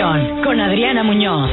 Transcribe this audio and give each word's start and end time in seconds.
con 0.00 0.60
Adriana 0.60 1.04
Muñoz. 1.04 1.48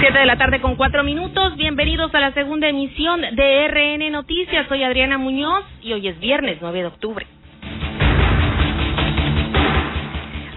Siete 0.00 0.18
de 0.18 0.26
la 0.26 0.36
tarde 0.36 0.60
con 0.60 0.74
cuatro 0.74 1.04
minutos. 1.04 1.56
Bienvenidos 1.56 2.12
a 2.12 2.18
la 2.18 2.32
segunda 2.32 2.68
emisión 2.68 3.20
de 3.20 3.68
RN 3.68 4.10
Noticias. 4.10 4.66
Soy 4.66 4.82
Adriana 4.82 5.16
Muñoz 5.16 5.64
y 5.80 5.92
hoy 5.92 6.08
es 6.08 6.18
viernes 6.18 6.58
9 6.60 6.80
de 6.80 6.86
octubre. 6.86 7.26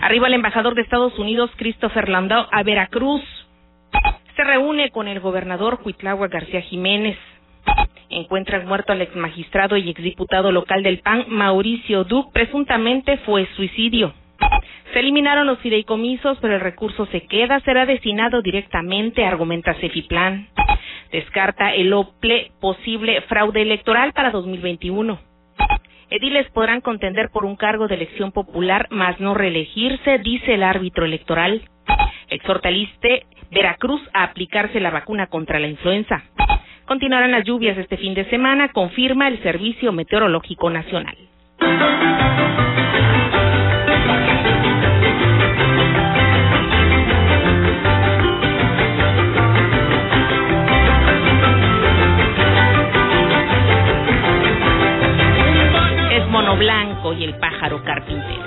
Arriba 0.02 0.26
el 0.26 0.34
embajador 0.34 0.73
de 0.73 0.81
Estados 0.81 1.17
Unidos, 1.20 1.52
Christopher 1.58 2.09
Landau, 2.09 2.48
a 2.52 2.63
Veracruz. 2.63 3.21
Se 4.35 4.44
reúne 4.44 4.90
con 4.90 5.08
el 5.08 5.20
gobernador 5.20 5.80
Huitlagua 5.85 6.27
García 6.27 6.62
Jiménez. 6.62 7.20
Encuentran 8.13 8.67
muerto 8.67 8.91
al 8.91 9.02
ex 9.02 9.16
magistrado 9.16 9.76
y 9.76 9.90
exdiputado 9.90 10.52
local 10.52 10.84
del 10.84 10.99
PAN, 10.99 11.26
Mauricio 11.30 12.03
Duc. 12.03 12.31
Presuntamente 12.31 13.17
fue 13.26 13.48
suicidio. 13.55 14.13
Se 14.94 14.99
eliminaron 14.99 15.48
los 15.48 15.58
fideicomisos, 15.59 16.38
pero 16.39 16.53
el 16.53 16.62
recurso 16.62 17.08
se 17.08 17.22
queda, 17.22 17.59
será 17.62 17.88
destinado 17.88 18.44
directamente, 18.44 19.26
argumenta 19.26 19.73
Cefiplan. 19.76 20.48
Descarta 21.12 21.73
el 21.73 21.91
posible 22.59 23.22
fraude 23.22 23.63
electoral 23.63 24.14
para 24.14 24.30
2021. 24.30 25.20
Ediles 26.11 26.48
podrán 26.52 26.81
contender 26.81 27.30
por 27.31 27.45
un 27.45 27.55
cargo 27.55 27.88
de 27.88 27.95
elección 27.95 28.31
popular, 28.31 28.88
mas 28.91 29.20
no 29.20 29.34
reelegirse, 29.34 30.20
dice 30.20 30.53
el 30.53 30.61
árbitro 30.61 31.05
electoral. 31.05 31.64
Exhorta 32.30 32.70
al 32.70 32.88
Veracruz 33.50 34.02
a 34.14 34.23
aplicarse 34.23 34.80
la 34.80 34.91
vacuna 34.91 35.27
contra 35.27 35.59
la 35.59 35.67
influenza. 35.67 36.23
Continuarán 36.86 37.32
las 37.32 37.46
lluvias 37.46 37.78
este 37.78 37.98
fin 37.98 38.14
de 38.14 38.30
semana, 38.30 38.70
confirma 38.70 39.28
el 39.28 39.42
Servicio 39.42 39.92
Meteorológico 39.92 40.70
Nacional. 40.70 41.17
blanco 56.56 57.14
y 57.14 57.23
el 57.23 57.36
pájaro 57.36 57.84
carpintero. 57.84 58.44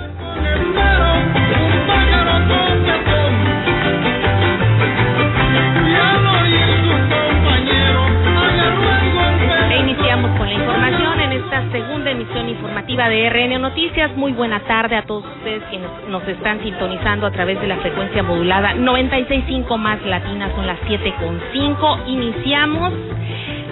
La 10.47 10.53
información 10.53 11.19
en 11.19 11.31
esta 11.33 11.71
segunda 11.71 12.09
emisión 12.09 12.47
informativa 12.47 13.09
de 13.09 13.29
RN 13.29 13.61
Noticias. 13.61 14.15
Muy 14.15 14.31
buena 14.31 14.61
tarde 14.61 14.95
a 14.95 15.03
todos 15.03 15.25
ustedes 15.25 15.61
quienes 15.69 15.89
nos 16.07 16.25
están 16.25 16.63
sintonizando 16.63 17.27
a 17.27 17.31
través 17.31 17.59
de 17.59 17.67
la 17.67 17.75
frecuencia 17.77 18.23
modulada 18.23 18.73
96.5 18.73 19.77
más 19.77 20.01
latina, 20.05 20.49
son 20.55 20.65
las 20.65 20.79
7.5. 20.81 22.07
Iniciamos 22.07 22.93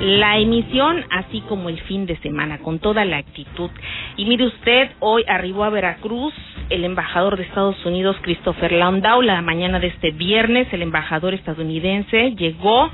la 0.02 0.38
emisión, 0.38 1.06
así 1.12 1.42
como 1.48 1.70
el 1.70 1.80
fin 1.82 2.06
de 2.06 2.18
semana, 2.18 2.58
con 2.58 2.80
toda 2.80 3.06
la 3.06 3.18
actitud. 3.18 3.70
Y 4.18 4.26
mire 4.26 4.46
usted, 4.48 4.92
hoy 5.00 5.24
arribó 5.28 5.64
a 5.64 5.70
Veracruz 5.70 6.34
el 6.70 6.84
embajador 6.84 7.38
de 7.38 7.44
Estados 7.44 7.86
Unidos, 7.86 8.18
Christopher 8.22 8.72
Landau, 8.72 9.22
la 9.22 9.42
mañana 9.42 9.80
de 9.80 9.88
este 9.88 10.12
viernes, 10.12 10.68
el 10.74 10.82
embajador 10.82 11.34
estadounidense 11.34 12.32
llegó 12.32 12.92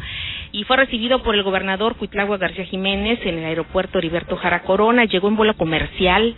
y 0.52 0.64
fue 0.66 0.78
recibido 0.78 1.24
por 1.24 1.36
el 1.36 1.44
gobernador 1.44 1.96
Cuitlagua 1.96 2.38
García 2.38 2.66
Jiménez 2.66 3.20
en 3.24 3.38
el 3.38 3.46
aeropuerto 3.46 3.98
Heriberto 3.98 4.36
Jara 4.38 4.64
Corona, 4.64 5.06
llegó 5.06 5.28
en 5.28 5.36
vuelo 5.36 5.56
comercial. 5.56 6.36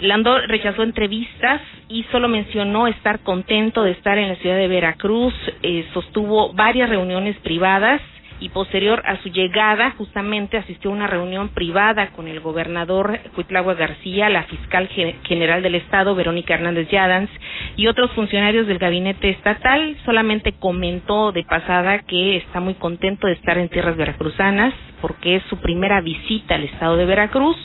Landau 0.00 0.38
rechazó 0.46 0.82
entrevistas 0.82 1.60
y 1.88 2.04
solo 2.04 2.28
mencionó 2.28 2.86
estar 2.88 3.20
contento 3.20 3.82
de 3.82 3.90
estar 3.92 4.16
en 4.18 4.28
la 4.28 4.36
ciudad 4.36 4.56
de 4.56 4.68
Veracruz, 4.68 5.34
eh, 5.62 5.86
sostuvo 5.92 6.52
varias 6.54 6.88
reuniones 6.88 7.36
privadas 7.38 8.00
y 8.42 8.48
posterior 8.48 9.02
a 9.06 9.22
su 9.22 9.28
llegada 9.28 9.92
justamente 9.92 10.56
asistió 10.56 10.90
a 10.90 10.94
una 10.94 11.06
reunión 11.06 11.50
privada 11.50 12.08
con 12.08 12.26
el 12.26 12.40
gobernador 12.40 13.20
Cuitlagua 13.36 13.74
García, 13.74 14.28
la 14.28 14.42
fiscal 14.44 14.88
general 14.88 15.62
del 15.62 15.76
estado 15.76 16.16
Verónica 16.16 16.54
Hernández 16.54 16.88
Yadans 16.90 17.30
y 17.76 17.86
otros 17.86 18.10
funcionarios 18.12 18.66
del 18.66 18.78
gabinete 18.78 19.30
estatal. 19.30 19.96
Solamente 20.04 20.54
comentó 20.58 21.30
de 21.30 21.44
pasada 21.44 22.00
que 22.00 22.38
está 22.38 22.58
muy 22.58 22.74
contento 22.74 23.28
de 23.28 23.34
estar 23.34 23.56
en 23.58 23.68
tierras 23.68 23.96
veracruzanas 23.96 24.74
porque 25.00 25.36
es 25.36 25.42
su 25.44 25.58
primera 25.58 26.00
visita 26.00 26.56
al 26.56 26.64
estado 26.64 26.96
de 26.96 27.04
Veracruz. 27.04 27.56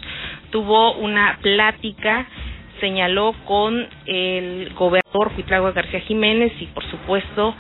Tuvo 0.52 0.94
una 0.98 1.40
plática 1.42 2.28
señaló 2.80 3.34
con 3.46 3.88
el 4.06 4.72
gobernador 4.76 5.32
Cuitlagua 5.34 5.72
García 5.72 6.00
Jiménez 6.02 6.52
y 6.60 6.68
por 6.68 6.84
supuesto 6.92 7.56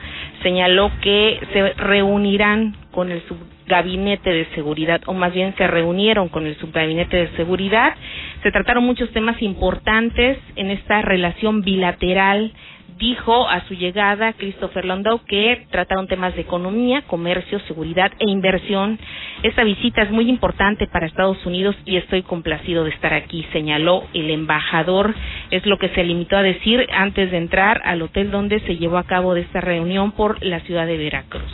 señaló 0.47 0.89
que 1.01 1.41
se 1.51 1.73
reunirán 1.73 2.73
con 2.91 3.11
el 3.11 3.21
subgabinete 3.27 4.29
de 4.29 4.45
seguridad, 4.55 5.01
o 5.05 5.13
más 5.13 5.33
bien 5.33 5.53
se 5.57 5.67
reunieron 5.67 6.29
con 6.29 6.47
el 6.47 6.55
subgabinete 6.55 7.17
de 7.17 7.27
seguridad. 7.35 7.95
Se 8.43 8.51
trataron 8.53 8.85
muchos 8.85 9.11
temas 9.11 9.41
importantes 9.41 10.37
en 10.55 10.71
esta 10.71 11.01
relación 11.01 11.63
bilateral 11.63 12.53
dijo 12.97 13.47
a 13.47 13.61
su 13.67 13.75
llegada 13.75 14.33
Christopher 14.33 14.85
Landau 14.85 15.19
que 15.25 15.65
trataron 15.71 16.07
temas 16.07 16.35
de 16.35 16.41
economía, 16.41 17.03
comercio, 17.03 17.59
seguridad 17.61 18.11
e 18.19 18.29
inversión. 18.29 18.99
Esta 19.43 19.63
visita 19.63 20.01
es 20.01 20.11
muy 20.11 20.29
importante 20.29 20.87
para 20.87 21.05
Estados 21.05 21.45
Unidos 21.45 21.75
y 21.85 21.97
estoy 21.97 22.23
complacido 22.23 22.83
de 22.83 22.91
estar 22.91 23.13
aquí, 23.13 23.45
señaló 23.51 24.03
el 24.13 24.29
embajador. 24.31 25.13
Es 25.51 25.65
lo 25.65 25.77
que 25.77 25.89
se 25.89 26.03
limitó 26.03 26.37
a 26.37 26.43
decir 26.43 26.87
antes 26.91 27.31
de 27.31 27.37
entrar 27.37 27.81
al 27.85 28.01
hotel 28.01 28.31
donde 28.31 28.59
se 28.61 28.77
llevó 28.77 28.97
a 28.97 29.05
cabo 29.05 29.35
esta 29.35 29.61
reunión 29.61 30.11
por 30.11 30.43
la 30.43 30.59
ciudad 30.61 30.87
de 30.87 30.97
Veracruz. 30.97 31.51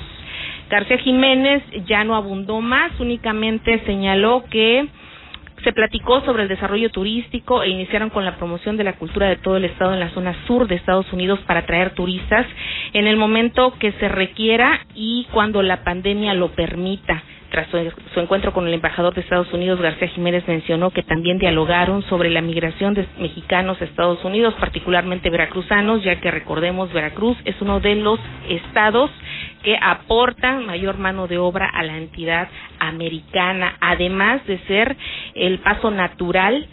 García 0.70 0.98
Jiménez 0.98 1.62
ya 1.86 2.04
no 2.04 2.16
abundó 2.16 2.62
más, 2.62 2.92
únicamente 3.00 3.84
señaló 3.86 4.44
que 4.50 4.88
se 5.64 5.74
platicó 5.74 6.22
sobre 6.22 6.44
el 6.44 6.50
desarrollo 6.50 6.90
turístico 6.90 7.64
e 7.64 7.70
iniciaron 7.70 8.10
con 8.10 8.26
la 8.26 8.36
promoción 8.36 8.78
de 8.78 8.84
la 8.84 8.94
cultura 8.94 9.28
de 9.28 9.38
todo 9.38 9.58
el 9.58 9.66
estado 9.66 9.94
en 9.94 10.00
la 10.00 10.10
zona 10.10 10.36
sur 10.46 10.68
de 10.68 10.76
Estados 10.76 11.12
Unidos 11.14 11.40
para 11.48 11.62
atraer 11.62 11.92
turistas 11.92 12.46
en 12.94 13.08
el 13.08 13.18
momento 13.18 13.74
que 13.80 13.92
se 13.94 14.10
requiera 14.10 14.82
y 14.94 15.28
cuando 15.32 15.62
la 15.62 15.84
pandemia 15.84 16.34
lo 16.34 16.50
permita. 16.50 17.24
Tras 17.50 17.68
su, 17.70 18.20
encuentro 18.20 18.52
con 18.52 18.68
el 18.68 18.74
embajador 18.74 19.14
de 19.14 19.22
Estados 19.22 19.54
Unidos, 19.54 19.80
García 19.80 20.08
Jiménez 20.08 20.44
mencionó 20.48 20.90
que 20.90 21.04
también 21.04 21.38
dialogaron 21.38 22.02
sobre 22.10 22.32
la 22.32 22.42
migración 22.42 22.96
de 22.96 23.06
mexicanos 23.20 23.80
a 23.80 23.86
Estados 23.86 24.26
Unidos, 24.26 24.56
particularmente 24.60 25.30
veracruzanos, 25.30 26.04
ya 26.04 26.20
que 26.20 26.32
recordemos, 26.32 26.92
Veracruz 26.92 27.38
es 27.46 27.56
uno 27.62 27.80
de 27.80 27.94
los 27.94 28.20
estados 28.50 29.12
que 29.64 29.78
aportan 29.82 30.66
mayor 30.66 30.98
mano 30.98 31.28
de 31.28 31.38
obra 31.38 31.68
a 31.68 31.84
la 31.84 31.98
entidad 31.98 32.48
americana, 32.80 33.78
además 33.80 34.46
de 34.46 34.60
ser 34.60 34.96
el 35.36 35.60
paso 35.60 35.90
natural 35.90 36.68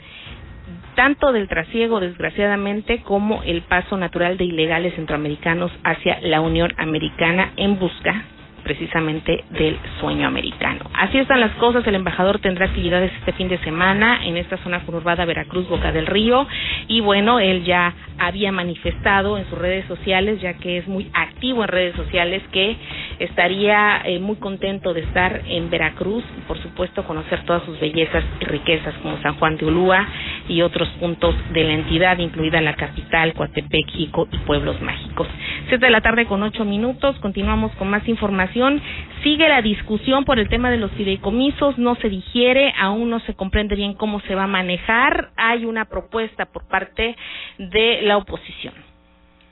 tanto 0.94 1.32
del 1.32 1.48
trasiego, 1.48 2.00
desgraciadamente, 2.00 3.02
como 3.02 3.42
el 3.44 3.62
paso 3.62 3.96
natural 3.96 4.36
de 4.36 4.44
ilegales 4.44 4.94
centroamericanos 4.96 5.72
hacia 5.82 6.20
la 6.20 6.40
Unión 6.40 6.72
Americana 6.76 7.52
en 7.56 7.78
busca 7.78 8.24
precisamente 8.62 9.44
del 9.50 9.78
sueño 10.00 10.26
americano. 10.26 10.84
Así 10.94 11.18
están 11.18 11.40
las 11.40 11.52
cosas, 11.56 11.86
el 11.86 11.94
embajador 11.94 12.38
tendrá 12.38 12.66
actividades 12.66 13.12
este 13.18 13.32
fin 13.32 13.48
de 13.48 13.58
semana 13.58 14.24
en 14.24 14.36
esta 14.36 14.56
zona 14.58 14.80
conurbada 14.80 15.24
Veracruz, 15.24 15.68
Boca 15.68 15.92
del 15.92 16.06
Río, 16.06 16.46
y 16.88 17.00
bueno, 17.00 17.40
él 17.40 17.64
ya 17.64 17.94
había 18.18 18.52
manifestado 18.52 19.38
en 19.38 19.48
sus 19.48 19.58
redes 19.58 19.86
sociales, 19.86 20.40
ya 20.40 20.54
que 20.54 20.78
es 20.78 20.88
muy 20.88 21.10
activo 21.14 21.62
en 21.62 21.68
redes 21.68 21.96
sociales, 21.96 22.42
que 22.52 22.76
estaría 23.20 24.00
eh, 24.04 24.18
muy 24.18 24.36
contento 24.36 24.94
de 24.94 25.02
estar 25.02 25.42
en 25.46 25.70
Veracruz 25.70 26.24
y 26.38 26.40
por 26.48 26.58
supuesto 26.62 27.04
conocer 27.04 27.44
todas 27.44 27.62
sus 27.64 27.78
bellezas 27.78 28.24
y 28.40 28.44
riquezas 28.46 28.94
como 29.02 29.20
San 29.20 29.34
Juan 29.34 29.58
de 29.58 29.66
Ulúa 29.66 30.08
y 30.48 30.62
otros 30.62 30.88
puntos 30.98 31.34
de 31.52 31.64
la 31.64 31.74
entidad, 31.74 32.18
incluida 32.18 32.60
la 32.62 32.74
capital, 32.74 33.34
Coatepec, 33.34 33.94
y 33.94 34.10
pueblos 34.46 34.80
mágicos. 34.80 35.28
Siete 35.68 35.86
de 35.86 35.92
la 35.92 36.00
tarde 36.00 36.26
con 36.26 36.42
ocho 36.42 36.64
minutos, 36.64 37.16
continuamos 37.20 37.72
con 37.72 37.88
más 37.88 38.08
información. 38.08 38.80
Sigue 39.22 39.48
la 39.48 39.60
discusión 39.62 40.24
por 40.24 40.38
el 40.38 40.48
tema 40.48 40.70
de 40.70 40.78
los 40.78 40.90
fideicomisos, 40.92 41.78
no 41.78 41.94
se 41.96 42.08
digiere, 42.08 42.72
aún 42.80 43.10
no 43.10 43.20
se 43.20 43.34
comprende 43.34 43.76
bien 43.76 43.94
cómo 43.94 44.20
se 44.20 44.34
va 44.34 44.44
a 44.44 44.48
manejar. 44.48 45.30
Hay 45.36 45.66
una 45.66 45.84
propuesta 45.84 46.46
por 46.46 46.66
parte 46.66 47.16
de 47.58 48.00
la 48.02 48.16
oposición. 48.16 48.89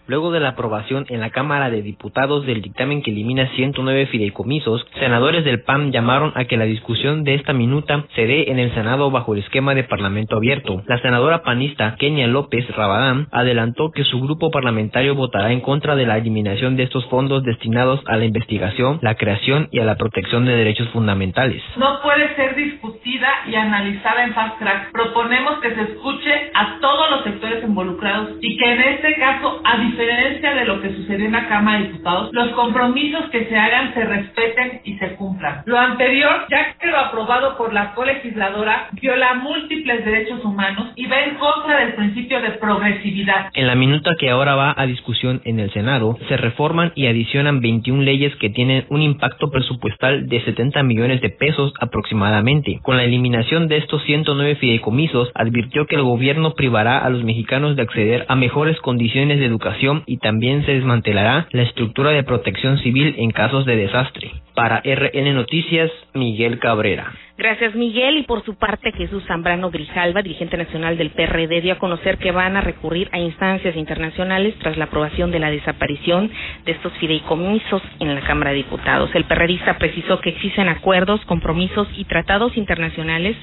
Luego 0.08 0.32
de 0.32 0.40
la 0.40 0.48
aprobación 0.48 1.04
en 1.10 1.20
la 1.20 1.28
Cámara 1.28 1.68
de 1.68 1.82
Diputados 1.82 2.46
del 2.46 2.62
dictamen 2.62 3.02
que 3.02 3.10
elimina 3.10 3.46
109 3.56 4.06
fideicomisos, 4.06 4.86
senadores 4.98 5.44
del 5.44 5.60
PAN 5.60 5.92
llamaron 5.92 6.32
a 6.34 6.46
que 6.46 6.56
la 6.56 6.64
discusión 6.64 7.24
de 7.24 7.34
esta 7.34 7.52
minuta 7.52 8.06
se 8.14 8.26
dé 8.26 8.50
en 8.50 8.58
el 8.58 8.72
Senado 8.72 9.10
bajo 9.10 9.34
el 9.34 9.40
esquema 9.40 9.74
de 9.74 9.84
Parlamento 9.84 10.36
abierto. 10.36 10.82
La 10.86 10.98
senadora 11.02 11.42
panista 11.42 11.94
Kenia 11.98 12.26
López 12.26 12.66
Rabadán 12.74 13.28
adelantó 13.32 13.90
que 13.90 14.04
su 14.04 14.18
grupo 14.18 14.50
parlamentario 14.50 15.14
votará 15.14 15.52
en 15.52 15.60
contra 15.60 15.94
de 15.94 16.06
la 16.06 16.16
eliminación 16.16 16.76
de 16.76 16.84
estos 16.84 17.04
fondos 17.10 17.42
destinados 17.42 18.00
a 18.06 18.16
la 18.16 18.24
investigación, 18.24 19.00
la 19.02 19.16
creación 19.16 19.68
y 19.72 19.80
a 19.80 19.84
la 19.84 19.96
protección 19.96 20.46
de 20.46 20.56
derechos 20.56 20.88
fundamentales. 20.88 21.62
No 21.76 22.00
puede 22.00 22.34
ser 22.34 22.56
discutida 22.56 23.28
y 23.46 23.54
analizada 23.54 24.24
en 24.24 24.32
fast 24.32 24.58
track. 24.58 24.90
Proponemos 24.90 25.58
que 25.60 25.74
se 25.74 25.82
escuche 25.82 26.50
a 26.54 26.78
todos 26.80 27.10
los 27.10 27.24
sectores 27.24 27.62
involucrados 27.62 28.30
y 28.40 28.56
que 28.56 28.72
en 28.72 28.80
este 28.80 29.14
caso, 29.16 29.60
a 29.64 29.76
diferencia 29.98 30.54
de 30.54 30.64
lo 30.64 30.80
que 30.80 30.94
sucedió 30.94 31.26
en 31.26 31.32
la 31.32 31.48
Cámara 31.48 31.80
de 31.80 31.88
Diputados, 31.88 32.30
los 32.32 32.50
compromisos 32.50 33.28
que 33.30 33.46
se 33.46 33.56
hagan 33.56 33.92
se 33.94 34.04
respeten 34.04 34.80
y 34.84 34.96
se 34.96 35.16
cumplan. 35.16 35.62
Lo 35.66 35.76
anterior, 35.76 36.46
ya 36.48 36.74
que 36.78 36.86
lo 36.86 36.98
aprobado 36.98 37.56
por 37.56 37.72
la 37.72 37.94
colegisladora, 37.94 38.90
viola 38.92 39.34
múltiples 39.34 40.04
derechos 40.04 40.44
humanos 40.44 40.92
y 40.94 41.06
va 41.06 41.24
en 41.24 41.34
contra 41.34 41.80
del 41.80 41.94
principio 41.94 42.40
de 42.40 42.50
progresividad. 42.52 43.50
En 43.54 43.66
la 43.66 43.74
minuta 43.74 44.14
que 44.16 44.30
ahora 44.30 44.54
va 44.54 44.72
a 44.76 44.86
discusión 44.86 45.40
en 45.44 45.58
el 45.58 45.72
Senado, 45.72 46.16
se 46.28 46.36
reforman 46.36 46.92
y 46.94 47.08
adicionan 47.08 47.60
21 47.60 48.02
leyes 48.02 48.36
que 48.36 48.50
tienen 48.50 48.84
un 48.90 49.02
impacto 49.02 49.50
presupuestal 49.50 50.28
de 50.28 50.40
70 50.44 50.80
millones 50.84 51.20
de 51.22 51.30
pesos 51.30 51.72
aproximadamente. 51.80 52.78
Con 52.82 52.98
la 52.98 53.04
eliminación 53.04 53.66
de 53.66 53.78
estos 53.78 54.04
109 54.04 54.54
fideicomisos, 54.56 55.32
advirtió 55.34 55.86
que 55.86 55.96
el 55.96 56.02
gobierno 56.02 56.54
privará 56.54 56.98
a 56.98 57.10
los 57.10 57.24
mexicanos 57.24 57.74
de 57.74 57.82
acceder 57.82 58.26
a 58.28 58.36
mejores 58.36 58.78
condiciones 58.80 59.40
de 59.40 59.46
educación 59.46 59.87
y 60.06 60.18
también 60.18 60.64
se 60.64 60.72
desmantelará 60.72 61.48
la 61.50 61.62
estructura 61.62 62.10
de 62.10 62.22
protección 62.22 62.78
civil 62.78 63.14
en 63.18 63.30
casos 63.30 63.64
de 63.66 63.76
desastre. 63.76 64.32
Para 64.58 64.82
RN 64.84 65.34
Noticias, 65.34 65.88
Miguel 66.14 66.58
Cabrera. 66.58 67.12
Gracias, 67.38 67.76
Miguel. 67.76 68.16
Y 68.16 68.22
por 68.24 68.44
su 68.44 68.56
parte, 68.56 68.90
Jesús 68.90 69.22
Zambrano 69.28 69.70
Grijalva, 69.70 70.22
dirigente 70.22 70.56
nacional 70.56 70.98
del 70.98 71.10
PRD, 71.10 71.60
dio 71.60 71.74
a 71.74 71.78
conocer 71.78 72.18
que 72.18 72.32
van 72.32 72.56
a 72.56 72.60
recurrir 72.60 73.08
a 73.12 73.20
instancias 73.20 73.76
internacionales 73.76 74.56
tras 74.58 74.76
la 74.76 74.86
aprobación 74.86 75.30
de 75.30 75.38
la 75.38 75.48
desaparición 75.48 76.32
de 76.64 76.72
estos 76.72 76.92
fideicomisos 76.94 77.80
en 78.00 78.12
la 78.12 78.22
Cámara 78.22 78.50
de 78.50 78.56
Diputados. 78.56 79.10
El 79.14 79.22
PRDista 79.26 79.78
precisó 79.78 80.20
que 80.20 80.30
existen 80.30 80.68
acuerdos, 80.68 81.24
compromisos 81.26 81.86
y 81.96 82.06
tratados 82.06 82.56
internacionales 82.56 83.36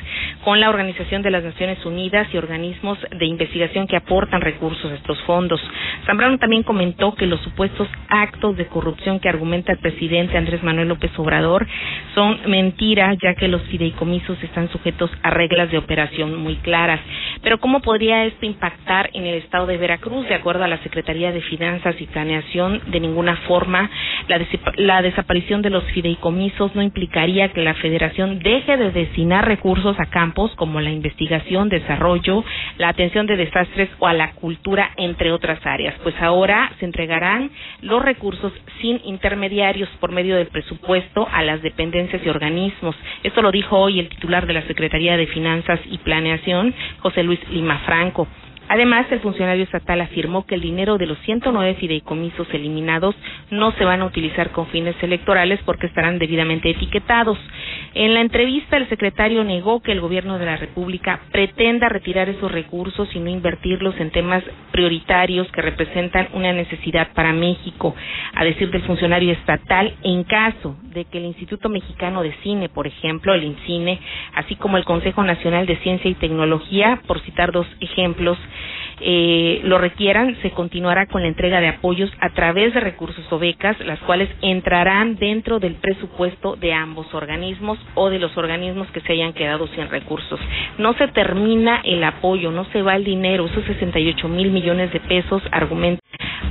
con 0.43 0.59
la 0.59 0.69
Organización 0.69 1.21
de 1.21 1.31
las 1.31 1.45
Naciones 1.45 1.85
Unidas 1.85 2.27
y 2.33 2.37
organismos 2.37 2.99
de 3.17 3.25
investigación 3.25 3.87
que 3.87 3.95
aportan 3.95 4.41
recursos 4.41 4.91
a 4.91 4.95
estos 4.95 5.21
fondos. 5.21 5.61
Zambrano 6.05 6.37
también 6.37 6.63
comentó 6.63 7.15
que 7.15 7.27
los 7.27 7.39
supuestos 7.39 7.87
actos 8.09 8.57
de 8.57 8.67
corrupción 8.67 9.21
que 9.21 9.29
argumenta 9.29 9.71
el 9.71 9.77
presidente 9.79 10.37
Andrés 10.37 10.61
Manuel 10.61 10.89
López 10.89 11.04
Obrador 11.17 11.67
son 12.13 12.39
mentiras, 12.47 13.17
ya 13.21 13.35
que 13.35 13.47
los 13.47 13.61
fideicomisos 13.63 14.41
están 14.41 14.69
sujetos 14.69 15.11
a 15.21 15.29
reglas 15.29 15.69
de 15.69 15.77
operación 15.77 16.35
muy 16.35 16.55
claras. 16.57 17.01
Pero 17.41 17.59
¿cómo 17.59 17.81
podría 17.81 18.25
esto 18.25 18.45
impactar 18.45 19.09
en 19.13 19.25
el 19.25 19.35
estado 19.35 19.67
de 19.67 19.77
Veracruz? 19.77 20.27
De 20.27 20.35
acuerdo 20.35 20.63
a 20.63 20.67
la 20.67 20.77
Secretaría 20.79 21.31
de 21.31 21.41
Finanzas 21.41 21.95
y 21.99 22.05
Planeación, 22.05 22.81
de 22.87 22.99
ninguna 22.99 23.35
forma 23.47 23.89
la, 24.27 24.39
la 24.77 25.01
desaparición 25.01 25.61
de 25.61 25.69
los 25.69 25.83
fideicomisos 25.91 26.73
no 26.73 26.81
implicaría 26.81 27.49
que 27.49 27.61
la 27.61 27.75
Federación 27.75 28.39
deje 28.39 28.77
de 28.77 28.91
destinar 28.91 29.45
recursos 29.45 29.99
a 29.99 30.05
campos 30.05 30.51
como 30.55 30.79
la 30.79 30.91
investigación, 30.91 31.69
desarrollo, 31.69 32.43
la 32.77 32.89
atención 32.89 33.27
de 33.27 33.35
desastres 33.35 33.89
o 33.99 34.07
a 34.07 34.13
la 34.13 34.31
cultura, 34.31 34.91
entre 34.97 35.31
otras 35.31 35.63
áreas. 35.65 35.93
Pues 36.03 36.15
ahora 36.21 36.71
se 36.79 36.85
entregarán 36.85 37.51
los 37.81 38.01
recursos 38.01 38.53
sin 38.81 39.01
intermediarios 39.03 39.89
por 39.99 40.11
medio 40.11 40.37
del 40.37 40.47
presupuesto 40.47 40.94
a 41.31 41.43
las 41.43 41.61
dependencias 41.61 42.21
y 42.25 42.29
organismos. 42.29 42.95
Esto 43.23 43.41
lo 43.41 43.51
dijo 43.51 43.77
hoy 43.77 43.99
el 43.99 44.07
titular 44.09 44.45
de 44.47 44.53
la 44.53 44.61
Secretaría 44.61 45.17
de 45.17 45.27
Finanzas 45.27 45.79
y 45.89 45.97
Planeación, 45.97 46.73
José 46.99 47.23
Luis 47.23 47.39
Lima 47.49 47.79
Franco. 47.79 48.27
Además, 48.67 49.05
el 49.11 49.19
funcionario 49.19 49.63
estatal 49.63 50.01
afirmó 50.01 50.45
que 50.45 50.55
el 50.55 50.61
dinero 50.61 50.97
de 50.97 51.05
los 51.05 51.19
109 51.19 51.75
fideicomisos 51.75 52.47
eliminados 52.51 53.13
no 53.51 53.71
se 53.73 53.85
van 53.85 54.01
a 54.01 54.05
utilizar 54.05 54.51
con 54.51 54.67
fines 54.67 54.95
electorales 55.03 55.59
porque 55.65 55.85
estarán 55.85 56.17
debidamente 56.17 56.69
etiquetados. 56.69 57.37
En 57.97 58.13
la 58.13 58.19
entrevista, 58.19 58.75
el 58.75 58.89
secretario 58.89 59.45
negó 59.45 59.81
que 59.81 59.93
el 59.93 60.01
gobierno 60.01 60.37
de 60.37 60.45
la 60.45 60.57
República 60.57 61.21
pretenda 61.31 61.87
retirar 61.87 62.27
esos 62.27 62.51
recursos 62.51 63.07
y 63.15 63.19
no 63.19 63.29
invertirlos 63.29 63.97
en 64.01 64.11
temas 64.11 64.43
prioritarios 64.73 65.49
que 65.53 65.61
representan 65.61 66.27
una 66.33 66.51
necesidad 66.51 67.13
para 67.13 67.31
México. 67.31 67.95
A 68.33 68.43
decir 68.43 68.69
del 68.69 68.81
funcionario 68.81 69.31
estatal, 69.31 69.93
en 70.03 70.25
caso 70.25 70.75
de 70.91 71.05
que 71.05 71.19
el 71.19 71.23
Instituto 71.23 71.69
Mexicano 71.69 72.21
de 72.21 72.33
Cine, 72.43 72.67
por 72.67 72.85
ejemplo, 72.85 73.33
el 73.33 73.45
INCINE, 73.45 73.97
así 74.33 74.57
como 74.57 74.75
el 74.75 74.83
Consejo 74.83 75.23
Nacional 75.23 75.65
de 75.65 75.77
Ciencia 75.77 76.11
y 76.11 76.15
Tecnología, 76.15 76.99
por 77.07 77.21
citar 77.21 77.53
dos 77.53 77.67
ejemplos, 77.79 78.37
eh, 78.99 79.61
lo 79.63 79.77
requieran, 79.77 80.37
se 80.41 80.51
continuará 80.51 81.05
con 81.05 81.21
la 81.21 81.27
entrega 81.27 81.59
de 81.59 81.67
apoyos 81.67 82.11
a 82.19 82.29
través 82.31 82.73
de 82.73 82.79
recursos 82.79 83.25
o 83.31 83.39
becas, 83.39 83.79
las 83.81 83.99
cuales 83.99 84.29
entrarán 84.41 85.15
dentro 85.15 85.59
del 85.59 85.75
presupuesto 85.75 86.55
de 86.55 86.73
ambos 86.73 87.13
organismos 87.13 87.77
o 87.93 88.09
de 88.09 88.19
los 88.19 88.35
organismos 88.37 88.87
que 88.91 89.01
se 89.01 89.13
hayan 89.13 89.33
quedado 89.33 89.67
sin 89.67 89.89
recursos. 89.89 90.39
No 90.77 90.93
se 90.93 91.07
termina 91.09 91.81
el 91.83 92.03
apoyo, 92.03 92.51
no 92.51 92.65
se 92.65 92.81
va 92.81 92.95
el 92.95 93.03
dinero, 93.03 93.45
esos 93.45 93.63
68 93.65 94.27
mil 94.27 94.51
millones 94.51 94.91
de 94.91 94.99
pesos, 94.99 95.41
argumenta 95.51 96.01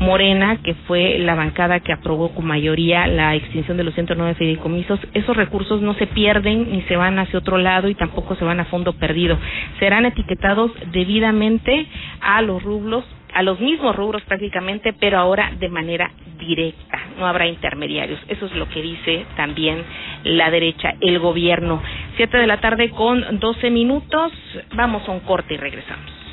Morena, 0.01 0.59
que 0.63 0.75
fue 0.75 1.19
la 1.19 1.35
bancada 1.35 1.81
que 1.81 1.93
aprobó 1.93 2.31
con 2.31 2.47
mayoría 2.47 3.07
la 3.07 3.35
extinción 3.35 3.77
de 3.77 3.85
los 3.85 3.95
109 3.95 4.35
fideicomisos, 4.35 5.01
esos 5.15 5.37
recursos 5.37 5.81
no 5.81 5.95
se 5.95 6.07
pierden 6.07 6.73
ni 6.73 6.83
se 6.83 6.97
van 6.97 7.19
hacia 7.19 7.39
otro 7.39 7.59
lado 7.59 7.89
y 7.89 7.95
tampoco 7.95 8.35
se 8.35 8.45
van 8.45 8.61
a 8.61 8.65
fondo 8.67 8.93
perdido. 8.95 9.39
Serán 9.79 10.05
etiquetados 10.05 10.73
debidamente 10.93 11.87
a 12.21 12.43
los 12.43 12.63
rublos 12.63 13.05
a 13.35 13.43
los 13.43 13.59
mismos 13.59 13.97
rubros 13.97 14.23
prácticamente, 14.23 14.93
pero 14.93 15.19
ahora 15.19 15.53
de 15.59 15.69
manera 15.69 16.09
directa, 16.45 16.99
no 17.19 17.27
habrá 17.27 17.47
intermediarios. 17.47 18.21
Eso 18.29 18.47
es 18.47 18.55
lo 18.55 18.69
que 18.69 18.83
dice 18.83 19.27
también 19.37 19.83
la 20.25 20.51
derecha, 20.51 20.95
el 21.01 21.19
gobierno. 21.19 21.83
Siete 22.17 22.39
de 22.39 22.47
la 22.47 22.61
tarde 22.61 22.91
con 22.91 23.41
doce 23.41 23.71
minutos, 23.71 24.33
vamos 24.75 25.09
a 25.09 25.13
un 25.13 25.21
corte 25.21 25.55
y 25.55 25.57
regresamos. 25.57 26.25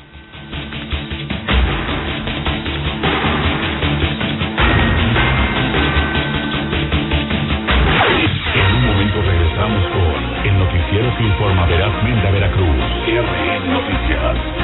regresamos 9.20 9.84
con 9.88 10.46
el 10.46 10.58
noticiero 10.58 11.16
que 11.16 11.24
informa 11.24 11.66
verazmente 11.66 12.26
a 12.26 12.30
Veracruz. 12.30 12.76
RN 13.06 13.72
Noticias. 13.72 14.61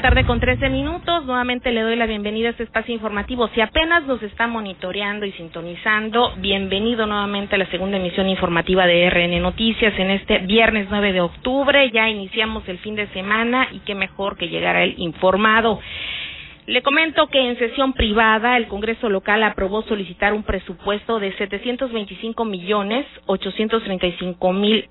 Tarde 0.00 0.24
con 0.24 0.38
13 0.38 0.68
minutos. 0.68 1.24
Nuevamente 1.26 1.72
le 1.72 1.82
doy 1.82 1.96
la 1.96 2.06
bienvenida 2.06 2.48
a 2.48 2.50
este 2.52 2.62
espacio 2.62 2.94
informativo. 2.94 3.48
Si 3.48 3.60
apenas 3.60 4.04
nos 4.06 4.22
está 4.22 4.46
monitoreando 4.46 5.26
y 5.26 5.32
sintonizando, 5.32 6.34
bienvenido 6.36 7.06
nuevamente 7.06 7.56
a 7.56 7.58
la 7.58 7.70
segunda 7.70 7.96
emisión 7.96 8.28
informativa 8.28 8.86
de 8.86 9.10
RN 9.10 9.40
Noticias 9.42 9.92
en 9.98 10.10
este 10.10 10.38
viernes 10.38 10.86
9 10.90 11.12
de 11.12 11.20
octubre. 11.20 11.90
Ya 11.90 12.08
iniciamos 12.08 12.68
el 12.68 12.78
fin 12.78 12.94
de 12.94 13.08
semana 13.08 13.68
y 13.72 13.80
qué 13.80 13.94
mejor 13.94 14.36
que 14.36 14.48
llegar 14.48 14.76
él 14.76 14.94
informado. 14.98 15.80
Le 16.66 16.82
comento 16.82 17.26
que 17.28 17.40
en 17.40 17.58
sesión 17.58 17.92
privada 17.92 18.56
el 18.56 18.68
Congreso 18.68 19.08
local 19.08 19.42
aprobó 19.42 19.82
solicitar 19.82 20.32
un 20.32 20.44
presupuesto 20.44 21.18
de 21.18 21.32
725 21.36 22.44
millones 22.44 23.06
835 23.26 24.52
mil 24.52 24.88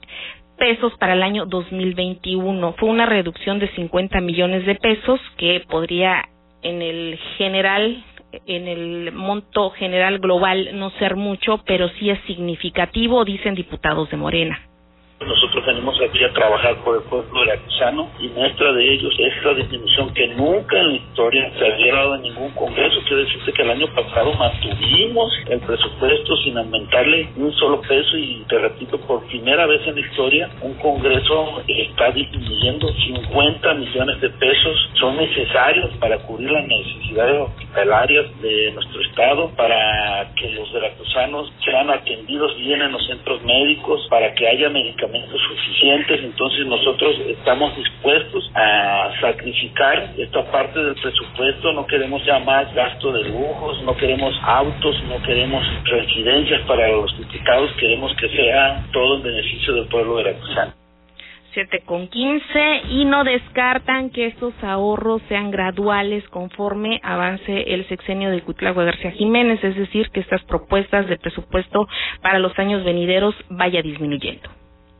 pesos 0.57 0.93
para 0.99 1.13
el 1.13 1.23
año 1.23 1.45
2021. 1.45 2.73
Fue 2.73 2.89
una 2.89 3.05
reducción 3.05 3.59
de 3.59 3.69
50 3.69 4.19
millones 4.21 4.65
de 4.65 4.75
pesos 4.75 5.19
que 5.37 5.63
podría 5.69 6.25
en 6.61 6.81
el 6.81 7.17
general 7.37 8.03
en 8.45 8.67
el 8.67 9.13
monto 9.13 9.69
general 9.71 10.19
global 10.19 10.69
no 10.73 10.89
ser 10.99 11.15
mucho, 11.15 11.63
pero 11.65 11.87
sí 11.97 12.09
es 12.09 12.19
significativo, 12.27 13.23
dicen 13.23 13.55
diputados 13.55 14.09
de 14.09 14.17
Morena. 14.17 14.59
Nosotros 15.19 15.65
venimos 15.65 15.99
aquí 15.99 16.23
a 16.23 16.31
trabajar 16.31 16.75
por 16.83 16.97
el 16.97 17.01
pueblo 17.09 17.39
veracruzano 17.39 18.07
y 18.19 18.27
muestra 18.27 18.71
de 18.71 18.93
ellos 18.93 19.11
es 19.17 19.43
la 19.43 19.55
disminución 19.55 20.13
que 20.13 20.27
nunca 20.27 20.79
en 20.79 20.89
la 20.89 20.95
historia 20.95 21.51
se 21.57 21.65
había 21.65 21.95
dado 21.95 22.15
en 22.15 22.21
ningún 22.21 22.51
congreso. 22.51 22.99
Quiero 23.07 23.23
decirte 23.23 23.51
que 23.51 23.61
el 23.63 23.71
año 23.71 23.87
pasado 23.95 24.31
mantuvimos 24.33 25.31
el 25.49 25.59
presupuesto 25.61 26.37
sin 26.43 26.59
aumentarle 26.59 27.29
un 27.35 27.51
solo 27.53 27.81
peso 27.81 28.15
y 28.15 28.45
te 28.47 28.59
repito, 28.59 28.99
por 28.99 29.25
primera 29.25 29.65
vez 29.65 29.81
en 29.87 29.95
la 29.95 30.01
historia, 30.01 30.51
un 30.61 30.75
congreso 30.75 31.63
está 31.67 32.11
disminuyendo 32.11 32.87
50 32.93 33.73
millones 33.73 34.21
de 34.21 34.29
pesos. 34.29 34.89
Son 34.99 35.17
necesarios 35.17 35.89
para 35.99 36.19
cubrir 36.19 36.51
las 36.51 36.67
necesidades 36.67 37.41
hospitalarias 37.41 38.41
de 38.41 38.71
nuestro 38.71 39.01
estado, 39.01 39.49
para 39.55 40.31
que 40.35 40.51
los 40.51 40.71
veracruzanos 40.71 41.51
sean 41.65 41.89
atendidos 41.89 42.55
bien 42.57 42.83
en 42.83 42.91
los 42.91 43.05
centros 43.07 43.41
médicos, 43.41 44.05
para 44.11 44.31
que 44.35 44.47
haya 44.47 44.69
medicamentos 44.69 45.06
suficientes, 45.47 46.23
entonces 46.23 46.65
nosotros 46.65 47.19
estamos 47.27 47.75
dispuestos 47.75 48.49
a 48.55 49.11
sacrificar 49.21 50.13
esta 50.17 50.43
parte 50.51 50.79
del 50.79 50.95
presupuesto, 50.95 51.73
no 51.73 51.85
queremos 51.85 52.23
ya 52.25 52.39
más 52.39 52.73
gasto 52.73 53.11
de 53.11 53.29
lujos, 53.29 53.81
no 53.83 53.95
queremos 53.95 54.33
autos, 54.43 54.95
no 55.03 55.21
queremos 55.23 55.63
residencias 55.85 56.61
para 56.61 56.87
los 56.89 57.17
diputados, 57.17 57.71
queremos 57.79 58.15
que 58.15 58.29
sea 58.29 58.85
todo 58.91 59.17
en 59.17 59.23
beneficio 59.23 59.73
del 59.73 59.87
pueblo 59.87 60.15
veracruzano. 60.15 60.73
7 61.53 61.81
con 61.85 62.07
15 62.07 62.81
y 62.91 63.05
no 63.05 63.23
descartan 63.23 64.11
que 64.11 64.27
estos 64.27 64.53
ahorros 64.63 65.23
sean 65.27 65.49
graduales 65.49 66.23
conforme 66.29 66.99
avance 67.01 67.73
el 67.73 67.87
sexenio 67.87 68.29
de 68.29 68.41
Cuitlagua 68.41 68.83
García 68.83 69.09
Jiménez, 69.09 69.63
es 69.63 69.75
decir, 69.75 70.11
que 70.11 70.19
estas 70.19 70.43
propuestas 70.43 71.07
de 71.07 71.17
presupuesto 71.17 71.87
para 72.21 72.37
los 72.37 72.57
años 72.59 72.83
venideros 72.83 73.33
vaya 73.49 73.81
disminuyendo 73.81 74.47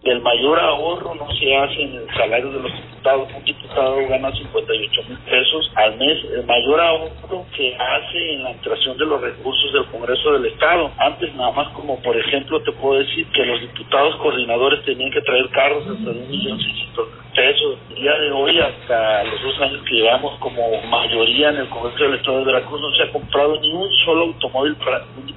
el 0.04 0.22
mayor 0.22 0.60
ahorro 0.60 1.16
no 1.16 1.27
se 1.34 1.56
hace 1.56 1.82
en 1.82 1.96
el 1.96 2.08
salario 2.16 2.51
de 2.51 2.60
los 2.62 2.72
diputados. 2.72 3.30
Un 3.36 3.44
diputado 3.44 3.98
gana 4.08 4.32
58 4.32 5.01
mil 5.10 5.18
pesos 5.20 5.72
al 5.75 5.98
mes. 5.98 6.24
El 6.32 6.46
mayor 6.46 6.80
ahorro 6.80 7.46
que 7.56 7.75
hace 7.75 8.34
en 8.34 8.44
la 8.44 8.51
entración 8.51 8.98
de 8.98 9.06
los 9.06 9.20
recursos 9.20 9.74
del 9.74 9.86
Congreso 9.88 10.34
del 10.34 10.46
Estado. 10.46 10.92
Antes 10.98 11.34
nada 11.36 11.51
más 11.51 11.70
como 11.70 12.00
por 12.01 12.16
ejemplo 12.16 12.62
te 12.62 12.72
puedo 12.74 13.00
decir 13.00 13.27
que 13.32 13.46
los 13.46 13.60
diputados 13.60 14.16
coordinadores 14.18 14.86
tenían 14.86 15.12
que 15.12 15.22
traer 15.22 15.50
carros 15.50 15.84
hasta 15.88 16.12
de 16.12 16.20
un 16.20 16.30
millón 16.30 16.60
seiscientos 16.60 17.10
pesos. 17.36 17.77
El 17.89 17.96
día 17.96 18.18
de 18.18 18.32
hoy, 18.32 18.60
hasta 18.60 19.24
los 19.25 19.42
dos 19.44 19.62
años 19.62 19.82
que 19.88 19.96
llevamos 19.96 20.39
como 20.39 20.62
mayoría 20.89 21.50
en 21.50 21.58
el 21.58 21.70
Congreso 21.70 22.04
del 22.04 22.16
Estado 22.16 22.39
de 22.39 22.46
Veracruz, 22.46 22.82
no 22.82 22.92
se 22.92 23.04
ha 23.04 23.12
comprado 23.12 23.60
ni 23.60 23.72
un 23.72 23.89
solo 24.06 24.24
automóvil 24.24 24.75
para 24.77 25.06
un 25.18 25.37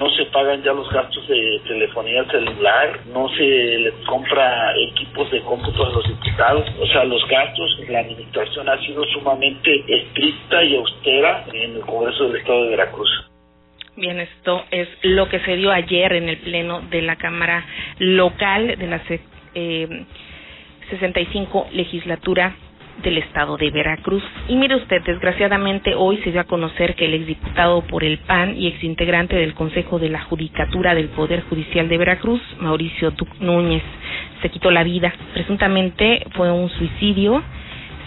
no 0.00 0.10
se 0.10 0.24
pagan 0.26 0.62
ya 0.62 0.72
los 0.72 0.90
gastos 0.90 1.26
de 1.28 1.60
telefonía 1.66 2.24
celular, 2.24 3.00
no 3.12 3.28
se 3.30 3.44
les 3.44 3.94
compra 4.06 4.74
equipos 4.90 5.30
de 5.30 5.40
cómputo 5.42 5.86
a 5.86 5.90
los 5.90 6.08
diputados, 6.08 6.68
o 6.80 6.86
sea, 6.86 7.04
los 7.04 7.26
gastos, 7.28 7.78
la 7.88 8.00
administración 8.00 8.68
ha 8.68 8.78
sido 8.80 9.04
sumamente 9.04 9.84
estricta 9.86 10.64
y 10.64 10.76
austera 10.76 11.44
en 11.52 11.76
el 11.76 11.80
Congreso 11.82 12.28
del 12.28 12.36
Estado 12.36 12.64
de 12.64 12.70
Veracruz. 12.70 13.10
Bien, 13.96 14.18
esto 14.18 14.64
es 14.72 14.88
lo 15.02 15.28
que 15.28 15.38
se 15.40 15.54
dio 15.54 15.70
ayer 15.70 16.14
en 16.14 16.28
el 16.28 16.38
Pleno 16.38 16.80
de 16.90 17.02
la 17.02 17.16
Cámara 17.16 17.64
Local 17.98 18.76
de 18.76 18.86
la 18.88 19.00
eh, 19.54 20.04
65 20.90 21.68
legislatura 21.72 22.56
del 23.02 23.18
estado 23.18 23.56
de 23.56 23.70
Veracruz. 23.70 24.22
Y 24.48 24.56
mire 24.56 24.76
usted, 24.76 25.02
desgraciadamente 25.02 25.94
hoy 25.94 26.18
se 26.18 26.30
dio 26.30 26.40
a 26.40 26.44
conocer 26.44 26.94
que 26.94 27.06
el 27.06 27.14
exdiputado 27.14 27.82
por 27.82 28.04
el 28.04 28.18
PAN 28.18 28.56
y 28.56 28.66
exintegrante 28.68 29.36
del 29.36 29.54
Consejo 29.54 29.98
de 29.98 30.08
la 30.08 30.22
Judicatura 30.22 30.94
del 30.94 31.08
Poder 31.08 31.42
Judicial 31.44 31.88
de 31.88 31.98
Veracruz, 31.98 32.40
Mauricio 32.60 33.10
Duc 33.12 33.28
Núñez, 33.40 33.82
se 34.42 34.50
quitó 34.50 34.70
la 34.70 34.84
vida. 34.84 35.12
Presuntamente 35.32 36.26
fue 36.32 36.52
un 36.52 36.68
suicidio. 36.70 37.42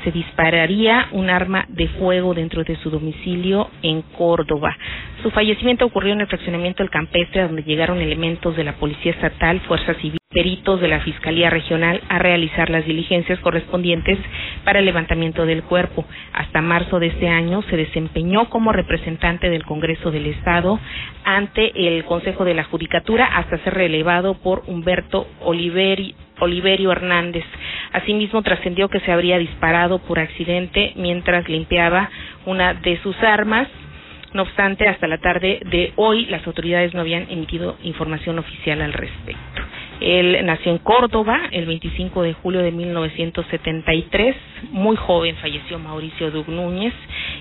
Se 0.04 0.12
dispararía 0.12 1.08
un 1.12 1.30
arma 1.30 1.66
de 1.68 1.88
fuego 1.88 2.34
dentro 2.34 2.64
de 2.64 2.76
su 2.78 2.90
domicilio 2.90 3.70
en 3.82 4.04
Córdoba. 4.04 4.78
Su 5.24 5.32
fallecimiento 5.32 5.86
ocurrió 5.86 6.14
en 6.14 6.22
el 6.22 6.28
fraccionamiento 6.28 6.84
del 6.84 6.92
Campestre, 6.92 7.42
donde 7.42 7.64
llegaron 7.64 8.00
elementos 8.00 8.56
de 8.56 8.64
la 8.64 8.74
Policía 8.74 9.12
Estatal, 9.12 9.60
Fuerza 9.62 9.96
Civil 9.96 10.17
peritos 10.30 10.82
de 10.82 10.90
la 10.90 11.00
Fiscalía 11.00 11.50
Regional 11.50 12.02
a 12.10 12.20
realizar 12.20 12.70
las 12.70 12.86
diligencias 12.86 13.40
correspondientes 13.40 14.20
para 14.66 14.80
el 14.80 14.86
levantamiento 14.86 15.46
del 15.46 15.64
cuerpo. 15.64 16.06
Hasta 16.34 16.62
marzo 16.62 17.00
de 17.00 17.08
este 17.08 17.30
año 17.30 17.62
se 17.70 17.78
desempeñó 17.78 18.50
como 18.50 18.74
representante 18.74 19.50
del 19.50 19.64
Congreso 19.64 20.12
del 20.12 20.26
Estado 20.26 20.80
ante 21.24 21.72
el 21.88 22.04
Consejo 22.04 22.44
de 22.44 22.56
la 22.56 22.66
Judicatura 22.66 23.26
hasta 23.38 23.58
ser 23.60 23.74
relevado 23.74 24.34
por 24.36 24.64
Humberto 24.68 25.28
Oliverio 25.40 26.92
Hernández. 26.92 27.46
Asimismo, 27.94 28.42
trascendió 28.42 28.90
que 28.90 29.00
se 29.00 29.12
habría 29.14 29.38
disparado 29.38 30.00
por 30.00 30.20
accidente 30.20 30.92
mientras 30.98 31.48
limpiaba 31.48 32.10
una 32.46 32.74
de 32.74 33.00
sus 33.02 33.16
armas. 33.24 33.70
No 34.34 34.42
obstante, 34.42 34.90
hasta 34.90 35.08
la 35.08 35.20
tarde 35.20 35.62
de 35.72 35.94
hoy 35.96 36.26
las 36.26 36.46
autoridades 36.46 36.94
no 36.94 37.00
habían 37.00 37.32
emitido 37.32 37.78
información 37.82 38.38
oficial 38.40 38.82
al 38.82 38.92
respecto. 38.92 39.62
Él 40.00 40.46
nació 40.46 40.72
en 40.72 40.78
Córdoba 40.80 41.42
el 41.52 41.66
25 41.66 42.22
de 42.22 42.34
julio 42.34 42.62
de 42.62 42.72
1973. 42.72 44.36
Muy 44.72 44.96
joven 44.96 45.36
falleció 45.38 45.80
Mauricio 45.80 46.32
Dug 46.32 46.48
Núñez 46.50 46.94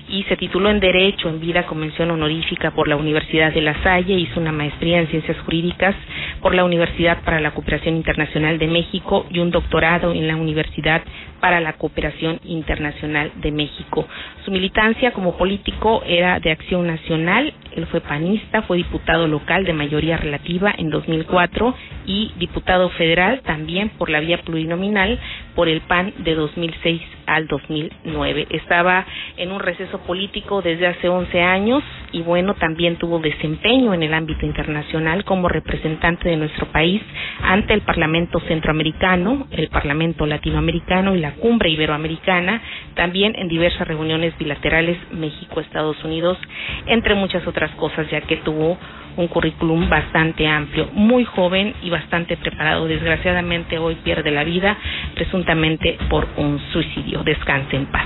y 0.09 0.23
se 0.23 0.37
tituló 0.37 0.69
en 0.69 0.79
Derecho 0.79 1.29
en 1.29 1.39
vida 1.39 1.65
con 1.65 1.79
mención 1.79 2.09
honorífica 2.11 2.71
por 2.71 2.87
la 2.87 2.95
Universidad 2.95 3.53
de 3.53 3.61
La 3.61 3.81
Salle. 3.83 4.13
Hizo 4.15 4.39
una 4.39 4.51
maestría 4.51 4.99
en 4.99 5.07
Ciencias 5.07 5.37
Jurídicas 5.41 5.95
por 6.41 6.55
la 6.55 6.63
Universidad 6.63 7.23
para 7.23 7.39
la 7.39 7.51
Cooperación 7.51 7.95
Internacional 7.95 8.57
de 8.57 8.67
México 8.67 9.25
y 9.29 9.39
un 9.39 9.51
doctorado 9.51 10.13
en 10.13 10.27
la 10.27 10.35
Universidad 10.35 11.03
para 11.39 11.59
la 11.59 11.73
Cooperación 11.73 12.39
Internacional 12.43 13.31
de 13.35 13.51
México. 13.51 14.07
Su 14.45 14.51
militancia 14.51 15.11
como 15.11 15.37
político 15.37 16.01
era 16.05 16.39
de 16.39 16.51
Acción 16.51 16.87
Nacional. 16.87 17.53
Él 17.75 17.85
fue 17.87 18.01
panista, 18.01 18.63
fue 18.63 18.77
diputado 18.77 19.27
local 19.27 19.65
de 19.65 19.73
mayoría 19.73 20.17
relativa 20.17 20.73
en 20.77 20.89
2004 20.89 21.75
y 22.05 22.31
diputado 22.37 22.89
federal 22.91 23.41
también 23.41 23.89
por 23.89 24.09
la 24.09 24.19
vía 24.19 24.39
plurinominal 24.39 25.19
por 25.57 25.67
el 25.69 25.81
PAN 25.81 26.13
de 26.19 26.35
2006 26.35 27.01
al 27.25 27.47
2009. 27.47 28.45
Estaba 28.51 29.03
en 29.37 29.51
un 29.51 29.59
receso 29.59 29.97
político 30.01 30.61
desde 30.61 30.85
hace 30.85 31.09
11 31.09 31.41
años 31.41 31.83
y 32.11 32.21
bueno, 32.21 32.53
también 32.53 32.97
tuvo 32.97 33.17
desempeño 33.17 33.95
en 33.95 34.03
el 34.03 34.13
ámbito 34.13 34.45
internacional 34.45 35.25
como 35.25 35.49
representante 35.49 36.29
de 36.29 36.37
nuestro 36.37 36.67
país 36.67 37.01
ante 37.41 37.73
el 37.73 37.81
Parlamento 37.81 38.39
Centroamericano, 38.41 39.47
el 39.49 39.67
Parlamento 39.69 40.27
Latinoamericano 40.27 41.15
y 41.15 41.21
la 41.21 41.33
Cumbre 41.33 41.71
Iberoamericana, 41.71 42.61
también 42.93 43.33
en 43.35 43.47
diversas 43.47 43.87
reuniones 43.87 44.37
bilaterales 44.37 44.99
México-Estados 45.11 46.03
Unidos, 46.03 46.37
entre 46.85 47.15
muchas 47.15 47.47
otras 47.47 47.71
cosas, 47.71 48.07
ya 48.11 48.21
que 48.21 48.37
tuvo 48.37 48.77
un 49.17 49.27
currículum 49.27 49.89
bastante 49.89 50.47
amplio, 50.47 50.89
muy 50.93 51.25
joven 51.25 51.73
y 51.81 51.89
bastante 51.89 52.37
preparado. 52.37 52.87
Desgraciadamente 52.87 53.77
hoy 53.77 53.95
pierde 53.95 54.31
la 54.31 54.43
vida 54.43 54.77
presuntamente 55.15 55.97
por 56.09 56.27
un 56.37 56.59
suicidio. 56.71 57.23
Descanse 57.23 57.75
en 57.75 57.87
paz. 57.87 58.05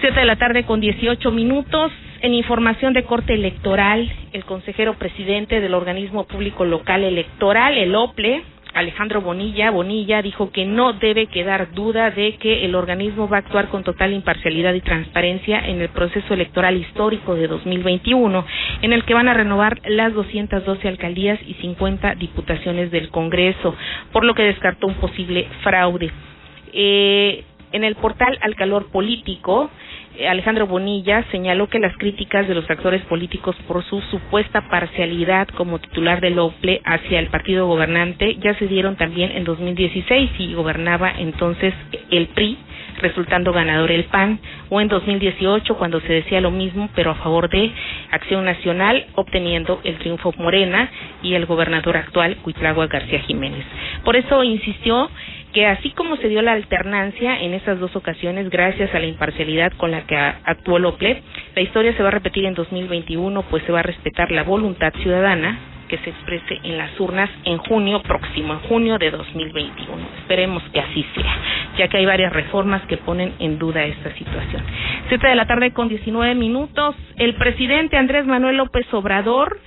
Siete 0.00 0.20
de 0.20 0.26
la 0.26 0.36
tarde 0.36 0.64
con 0.64 0.80
18 0.80 1.30
minutos. 1.30 1.92
En 2.20 2.34
información 2.34 2.94
de 2.94 3.04
corte 3.04 3.34
electoral, 3.34 4.10
el 4.32 4.44
consejero 4.44 4.94
presidente 4.94 5.60
del 5.60 5.72
organismo 5.74 6.24
público 6.24 6.64
local 6.64 7.04
electoral, 7.04 7.78
el 7.78 7.94
OPLE, 7.94 8.42
Alejandro 8.78 9.20
Bonilla, 9.20 9.70
Bonilla 9.72 10.22
dijo 10.22 10.52
que 10.52 10.64
no 10.64 10.92
debe 10.92 11.26
quedar 11.26 11.72
duda 11.72 12.10
de 12.12 12.36
que 12.36 12.64
el 12.64 12.76
organismo 12.76 13.28
va 13.28 13.38
a 13.38 13.40
actuar 13.40 13.68
con 13.68 13.82
total 13.82 14.12
imparcialidad 14.12 14.72
y 14.74 14.80
transparencia 14.80 15.58
en 15.58 15.80
el 15.80 15.88
proceso 15.88 16.32
electoral 16.32 16.76
histórico 16.76 17.34
de 17.34 17.48
2021, 17.48 18.46
en 18.82 18.92
el 18.92 19.04
que 19.04 19.14
van 19.14 19.28
a 19.28 19.34
renovar 19.34 19.80
las 19.84 20.14
212 20.14 20.86
alcaldías 20.86 21.40
y 21.44 21.54
50 21.54 22.14
diputaciones 22.14 22.92
del 22.92 23.10
Congreso, 23.10 23.74
por 24.12 24.24
lo 24.24 24.34
que 24.34 24.44
descartó 24.44 24.86
un 24.86 24.94
posible 24.94 25.48
fraude. 25.62 26.12
Eh, 26.72 27.44
en 27.72 27.84
el 27.84 27.96
portal 27.96 28.38
Al 28.40 28.54
Calor 28.54 28.90
Político, 28.90 29.70
Alejandro 30.26 30.66
Bonilla 30.66 31.24
señaló 31.30 31.68
que 31.68 31.78
las 31.78 31.96
críticas 31.96 32.48
de 32.48 32.54
los 32.54 32.68
actores 32.68 33.02
políticos 33.02 33.54
por 33.68 33.84
su 33.84 34.00
supuesta 34.10 34.68
parcialidad 34.68 35.46
como 35.48 35.78
titular 35.78 36.20
del 36.20 36.38
OPLE 36.38 36.80
hacia 36.84 37.20
el 37.20 37.28
partido 37.28 37.66
gobernante 37.66 38.36
ya 38.36 38.54
se 38.54 38.66
dieron 38.66 38.96
también 38.96 39.30
en 39.32 39.44
2016 39.44 40.30
y 40.38 40.54
gobernaba 40.54 41.12
entonces 41.16 41.72
el 42.10 42.26
PRI 42.28 42.58
resultando 43.00 43.52
ganador 43.52 43.90
el 43.90 44.04
PAN, 44.04 44.40
o 44.70 44.80
en 44.80 44.88
2018 44.88 45.76
cuando 45.76 46.00
se 46.00 46.12
decía 46.12 46.40
lo 46.40 46.50
mismo, 46.50 46.88
pero 46.94 47.12
a 47.12 47.14
favor 47.16 47.48
de 47.48 47.70
Acción 48.10 48.44
Nacional, 48.44 49.06
obteniendo 49.14 49.80
el 49.84 49.98
triunfo 49.98 50.32
Morena 50.36 50.90
y 51.22 51.34
el 51.34 51.46
gobernador 51.46 51.96
actual, 51.96 52.36
Cuitlagua 52.38 52.86
García 52.86 53.20
Jiménez. 53.20 53.64
Por 54.04 54.16
eso 54.16 54.42
insistió 54.44 55.10
que 55.58 55.66
así 55.66 55.90
como 55.90 56.16
se 56.18 56.28
dio 56.28 56.40
la 56.40 56.52
alternancia 56.52 57.40
en 57.40 57.52
esas 57.52 57.80
dos 57.80 57.96
ocasiones 57.96 58.48
gracias 58.48 58.94
a 58.94 59.00
la 59.00 59.06
imparcialidad 59.06 59.72
con 59.72 59.90
la 59.90 60.06
que 60.06 60.16
actuó 60.16 60.78
Lople, 60.78 61.20
la 61.56 61.62
historia 61.62 61.92
se 61.96 62.02
va 62.04 62.10
a 62.10 62.12
repetir 62.12 62.44
en 62.44 62.54
2021 62.54 63.42
pues 63.50 63.64
se 63.64 63.72
va 63.72 63.80
a 63.80 63.82
respetar 63.82 64.30
la 64.30 64.44
voluntad 64.44 64.92
ciudadana 65.02 65.58
que 65.88 65.98
se 65.98 66.10
exprese 66.10 66.60
en 66.62 66.78
las 66.78 67.00
urnas 67.00 67.28
en 67.44 67.58
junio 67.58 68.00
próximo, 68.02 68.52
en 68.52 68.60
junio 68.68 68.98
de 68.98 69.10
2021. 69.10 69.96
Esperemos 70.20 70.62
que 70.72 70.78
así 70.78 71.04
sea, 71.16 71.36
ya 71.76 71.88
que 71.88 71.96
hay 71.96 72.06
varias 72.06 72.32
reformas 72.32 72.82
que 72.82 72.96
ponen 72.96 73.34
en 73.40 73.58
duda 73.58 73.82
esta 73.82 74.14
situación. 74.14 74.62
Siete 75.08 75.26
de 75.26 75.34
la 75.34 75.46
tarde 75.46 75.72
con 75.72 75.88
19 75.88 76.36
minutos, 76.36 76.94
el 77.16 77.34
presidente 77.34 77.96
Andrés 77.96 78.26
Manuel 78.26 78.58
López 78.58 78.86
Obrador 78.94 79.58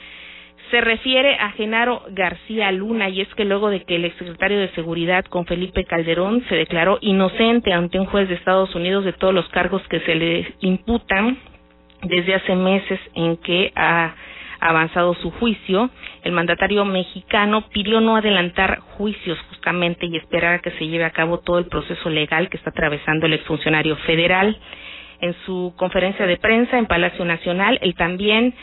se 0.72 0.82
refiere 0.82 1.36
a 1.36 1.52
Genaro 1.52 2.04
García 2.12 2.72
Luna 2.72 3.10
y 3.10 3.22
es 3.22 3.28
que 3.36 3.46
luego 3.46 3.70
de 3.70 3.84
que 3.84 3.98
el 3.98 4.06
exsecretario 4.06 4.58
de 4.60 4.70
Seguridad 4.70 5.26
con 5.26 5.46
Felipe 5.46 5.84
Calderón 5.84 6.44
se 6.48 6.56
declaró 6.56 6.98
inocente 7.02 7.74
ante 7.74 8.00
un 8.00 8.06
juez 8.06 8.30
de 8.30 8.36
Estados 8.36 8.74
Unidos 8.74 9.04
de 9.04 9.14
todos 9.14 9.34
los 9.34 9.48
cargos 9.50 9.86
que 9.90 10.00
se 10.00 10.16
le 10.16 10.54
imputan 10.62 11.38
desde 12.04 12.36
hace 12.36 12.56
meses 12.56 13.00
en 13.14 13.38
que 13.38 13.72
ha 13.76 14.16
avanzado 14.60 15.16
su 15.16 15.32
juicio, 15.32 15.90
el 16.24 16.32
mandatario 16.32 16.86
mexicano 16.86 17.68
pidió 17.70 18.00
no 18.00 18.16
adelantar 18.16 18.80
juicios 18.80 19.38
justamente 19.50 20.06
y 20.06 20.18
esperar 20.18 20.54
a 20.54 20.60
que 20.60 20.72
se 20.72 20.88
lleve 20.88 21.04
a 21.04 21.10
cabo 21.10 21.40
todo 21.40 21.58
el 21.58 21.66
proceso 21.66 22.10
legal 22.10 22.48
que 22.50 22.58
está 22.58 22.70
atravesando 22.70 23.26
el 23.26 23.34
exfuncionario 23.34 23.98
federal. 23.98 24.58
En 25.20 25.36
su 25.46 25.74
conferencia 25.78 26.28
de 26.28 26.38
prensa 26.38 26.78
en 26.78 26.86
Palacio 26.86 27.26
Nacional, 27.26 27.80
él 27.82 27.96
también 27.96 28.54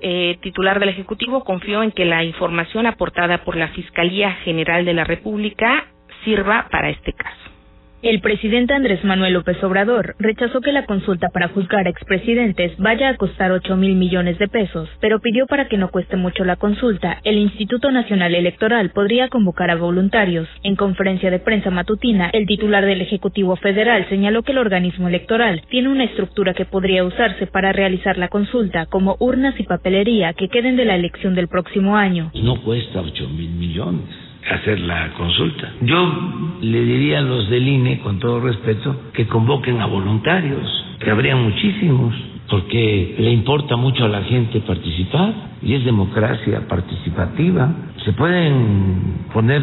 eh, 0.00 0.38
titular 0.42 0.80
del 0.80 0.90
Ejecutivo 0.90 1.44
confió 1.44 1.82
en 1.82 1.92
que 1.92 2.04
la 2.04 2.24
información 2.24 2.86
aportada 2.86 3.44
por 3.44 3.56
la 3.56 3.68
Fiscalía 3.68 4.32
General 4.44 4.84
de 4.84 4.94
la 4.94 5.04
República 5.04 5.86
sirva 6.24 6.68
para 6.70 6.90
este 6.90 7.12
caso. 7.12 7.57
El 8.00 8.20
presidente 8.20 8.74
Andrés 8.74 9.02
Manuel 9.02 9.32
López 9.32 9.60
Obrador 9.64 10.14
rechazó 10.20 10.60
que 10.60 10.70
la 10.70 10.86
consulta 10.86 11.30
para 11.30 11.48
juzgar 11.48 11.84
a 11.84 11.90
expresidentes 11.90 12.76
vaya 12.78 13.08
a 13.08 13.16
costar 13.16 13.50
8 13.50 13.76
mil 13.76 13.96
millones 13.96 14.38
de 14.38 14.46
pesos, 14.46 14.88
pero 15.00 15.18
pidió 15.18 15.46
para 15.48 15.66
que 15.66 15.78
no 15.78 15.88
cueste 15.88 16.16
mucho 16.16 16.44
la 16.44 16.54
consulta, 16.54 17.18
el 17.24 17.38
Instituto 17.38 17.90
Nacional 17.90 18.36
Electoral 18.36 18.90
podría 18.90 19.28
convocar 19.28 19.72
a 19.72 19.74
voluntarios. 19.74 20.46
En 20.62 20.76
conferencia 20.76 21.28
de 21.32 21.40
prensa 21.40 21.70
matutina, 21.70 22.30
el 22.32 22.46
titular 22.46 22.86
del 22.86 23.00
Ejecutivo 23.00 23.56
Federal 23.56 24.06
señaló 24.08 24.44
que 24.44 24.52
el 24.52 24.58
organismo 24.58 25.08
electoral 25.08 25.62
tiene 25.68 25.88
una 25.88 26.04
estructura 26.04 26.54
que 26.54 26.66
podría 26.66 27.02
usarse 27.02 27.48
para 27.48 27.72
realizar 27.72 28.16
la 28.16 28.28
consulta, 28.28 28.86
como 28.86 29.16
urnas 29.18 29.58
y 29.58 29.64
papelería 29.64 30.34
que 30.34 30.48
queden 30.48 30.76
de 30.76 30.84
la 30.84 30.94
elección 30.94 31.34
del 31.34 31.48
próximo 31.48 31.96
año. 31.96 32.30
No 32.32 32.62
cuesta 32.62 33.00
8 33.00 33.28
mil 33.28 33.50
millones 33.50 34.27
hacer 34.54 34.80
la 34.80 35.12
consulta. 35.14 35.72
Yo 35.82 36.56
le 36.60 36.84
diría 36.84 37.18
a 37.18 37.22
los 37.22 37.48
del 37.50 37.66
INE, 37.66 38.00
con 38.00 38.18
todo 38.18 38.40
respeto, 38.40 39.10
que 39.12 39.26
convoquen 39.26 39.80
a 39.80 39.86
voluntarios, 39.86 40.84
que 41.00 41.10
habría 41.10 41.36
muchísimos, 41.36 42.14
porque 42.48 43.14
le 43.18 43.30
importa 43.30 43.76
mucho 43.76 44.04
a 44.04 44.08
la 44.08 44.22
gente 44.22 44.60
participar 44.60 45.32
y 45.62 45.74
es 45.74 45.84
democracia 45.84 46.66
participativa. 46.66 47.70
Se 48.04 48.12
pueden 48.12 49.26
poner 49.32 49.62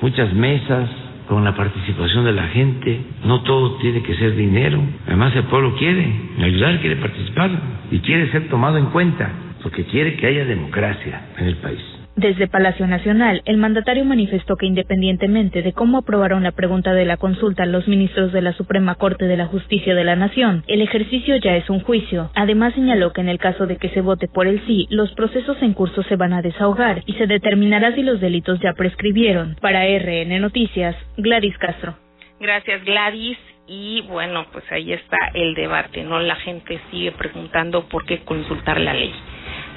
muchas 0.00 0.32
mesas 0.32 0.88
con 1.28 1.44
la 1.44 1.54
participación 1.54 2.24
de 2.24 2.32
la 2.32 2.48
gente, 2.48 3.00
no 3.24 3.42
todo 3.42 3.76
tiene 3.76 4.02
que 4.02 4.14
ser 4.16 4.34
dinero, 4.34 4.82
además 5.06 5.34
el 5.36 5.44
pueblo 5.44 5.74
quiere 5.76 6.12
ayudar, 6.40 6.80
quiere 6.80 6.96
participar 6.96 7.50
y 7.90 7.98
quiere 8.00 8.30
ser 8.32 8.48
tomado 8.48 8.76
en 8.76 8.86
cuenta, 8.86 9.30
porque 9.62 9.84
quiere 9.84 10.16
que 10.16 10.26
haya 10.26 10.44
democracia 10.44 11.28
en 11.38 11.46
el 11.46 11.56
país. 11.56 11.91
Desde 12.16 12.46
Palacio 12.46 12.86
Nacional, 12.86 13.40
el 13.46 13.56
mandatario 13.56 14.04
manifestó 14.04 14.56
que 14.56 14.66
independientemente 14.66 15.62
de 15.62 15.72
cómo 15.72 15.98
aprobaron 15.98 16.42
la 16.42 16.52
pregunta 16.52 16.92
de 16.92 17.06
la 17.06 17.16
consulta 17.16 17.64
los 17.64 17.88
ministros 17.88 18.32
de 18.32 18.42
la 18.42 18.52
Suprema 18.52 18.96
Corte 18.96 19.24
de 19.24 19.38
la 19.38 19.46
Justicia 19.46 19.94
de 19.94 20.04
la 20.04 20.14
Nación, 20.14 20.62
el 20.68 20.82
ejercicio 20.82 21.36
ya 21.36 21.56
es 21.56 21.70
un 21.70 21.80
juicio. 21.80 22.30
Además 22.34 22.74
señaló 22.74 23.14
que 23.14 23.22
en 23.22 23.30
el 23.30 23.38
caso 23.38 23.66
de 23.66 23.78
que 23.78 23.88
se 23.88 24.02
vote 24.02 24.28
por 24.28 24.46
el 24.46 24.64
sí, 24.66 24.86
los 24.90 25.12
procesos 25.14 25.56
en 25.62 25.72
curso 25.72 26.02
se 26.02 26.16
van 26.16 26.34
a 26.34 26.42
desahogar 26.42 27.02
y 27.06 27.14
se 27.14 27.26
determinará 27.26 27.94
si 27.94 28.02
los 28.02 28.20
delitos 28.20 28.60
ya 28.60 28.74
prescribieron. 28.74 29.56
Para 29.62 29.86
RN 29.86 30.38
Noticias, 30.38 30.94
Gladys 31.16 31.56
Castro. 31.56 31.96
Gracias 32.40 32.84
Gladys. 32.84 33.38
Y 33.66 34.02
bueno, 34.02 34.44
pues 34.52 34.64
ahí 34.70 34.92
está 34.92 35.16
el 35.32 35.54
debate, 35.54 36.02
¿no? 36.02 36.20
La 36.20 36.36
gente 36.36 36.78
sigue 36.90 37.12
preguntando 37.12 37.88
por 37.88 38.04
qué 38.04 38.18
consultar 38.18 38.78
la 38.78 38.92
ley. 38.92 39.14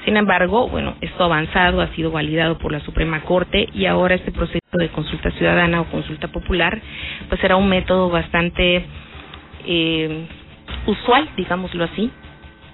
Sin 0.06 0.18
embargo, 0.18 0.70
bueno, 0.70 0.96
esto 1.02 1.24
avanzado 1.24 1.82
ha 1.82 1.88
sido 1.96 2.12
validado 2.12 2.60
por 2.60 2.72
la 2.72 2.80
Suprema 2.82 3.22
Corte 3.22 3.68
y 3.74 3.88
ahora 3.88 4.14
este 4.14 4.32
proceso 4.32 4.60
de 4.74 4.90
consulta 4.90 5.32
ciudadana 5.32 5.82
o 5.82 5.86
consulta 5.86 6.28
popular, 6.28 6.80
pues 7.28 7.42
será 7.42 7.56
un 7.56 7.68
método 7.68 8.10
bastante 8.12 8.86
eh, 9.66 10.28
usual, 10.86 11.28
digámoslo 11.36 11.86
así, 11.86 12.12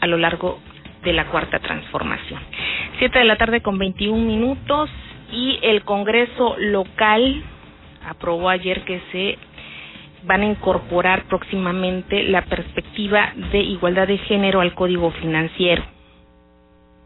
a 0.02 0.08
lo 0.08 0.18
largo 0.18 0.60
de 1.04 1.14
la 1.14 1.28
cuarta 1.28 1.60
transformación. 1.60 2.42
Siete 3.00 3.20
de 3.20 3.26
la 3.26 3.38
tarde 3.38 3.62
con 3.62 3.78
21 3.78 4.18
minutos 4.26 4.90
y 5.32 5.58
el 5.62 5.84
Congreso 5.86 6.58
local 6.60 7.44
aprobó 8.10 8.50
ayer 8.50 8.82
que 8.82 9.02
se 9.14 9.38
van 10.24 10.42
a 10.42 10.48
incorporar 10.48 11.24
próximamente 11.30 12.24
la 12.24 12.42
perspectiva 12.42 13.32
de 13.54 13.60
igualdad 13.60 14.10
de 14.10 14.18
género 14.18 14.60
al 14.60 14.74
Código 14.74 15.12
Financiero. 15.12 16.01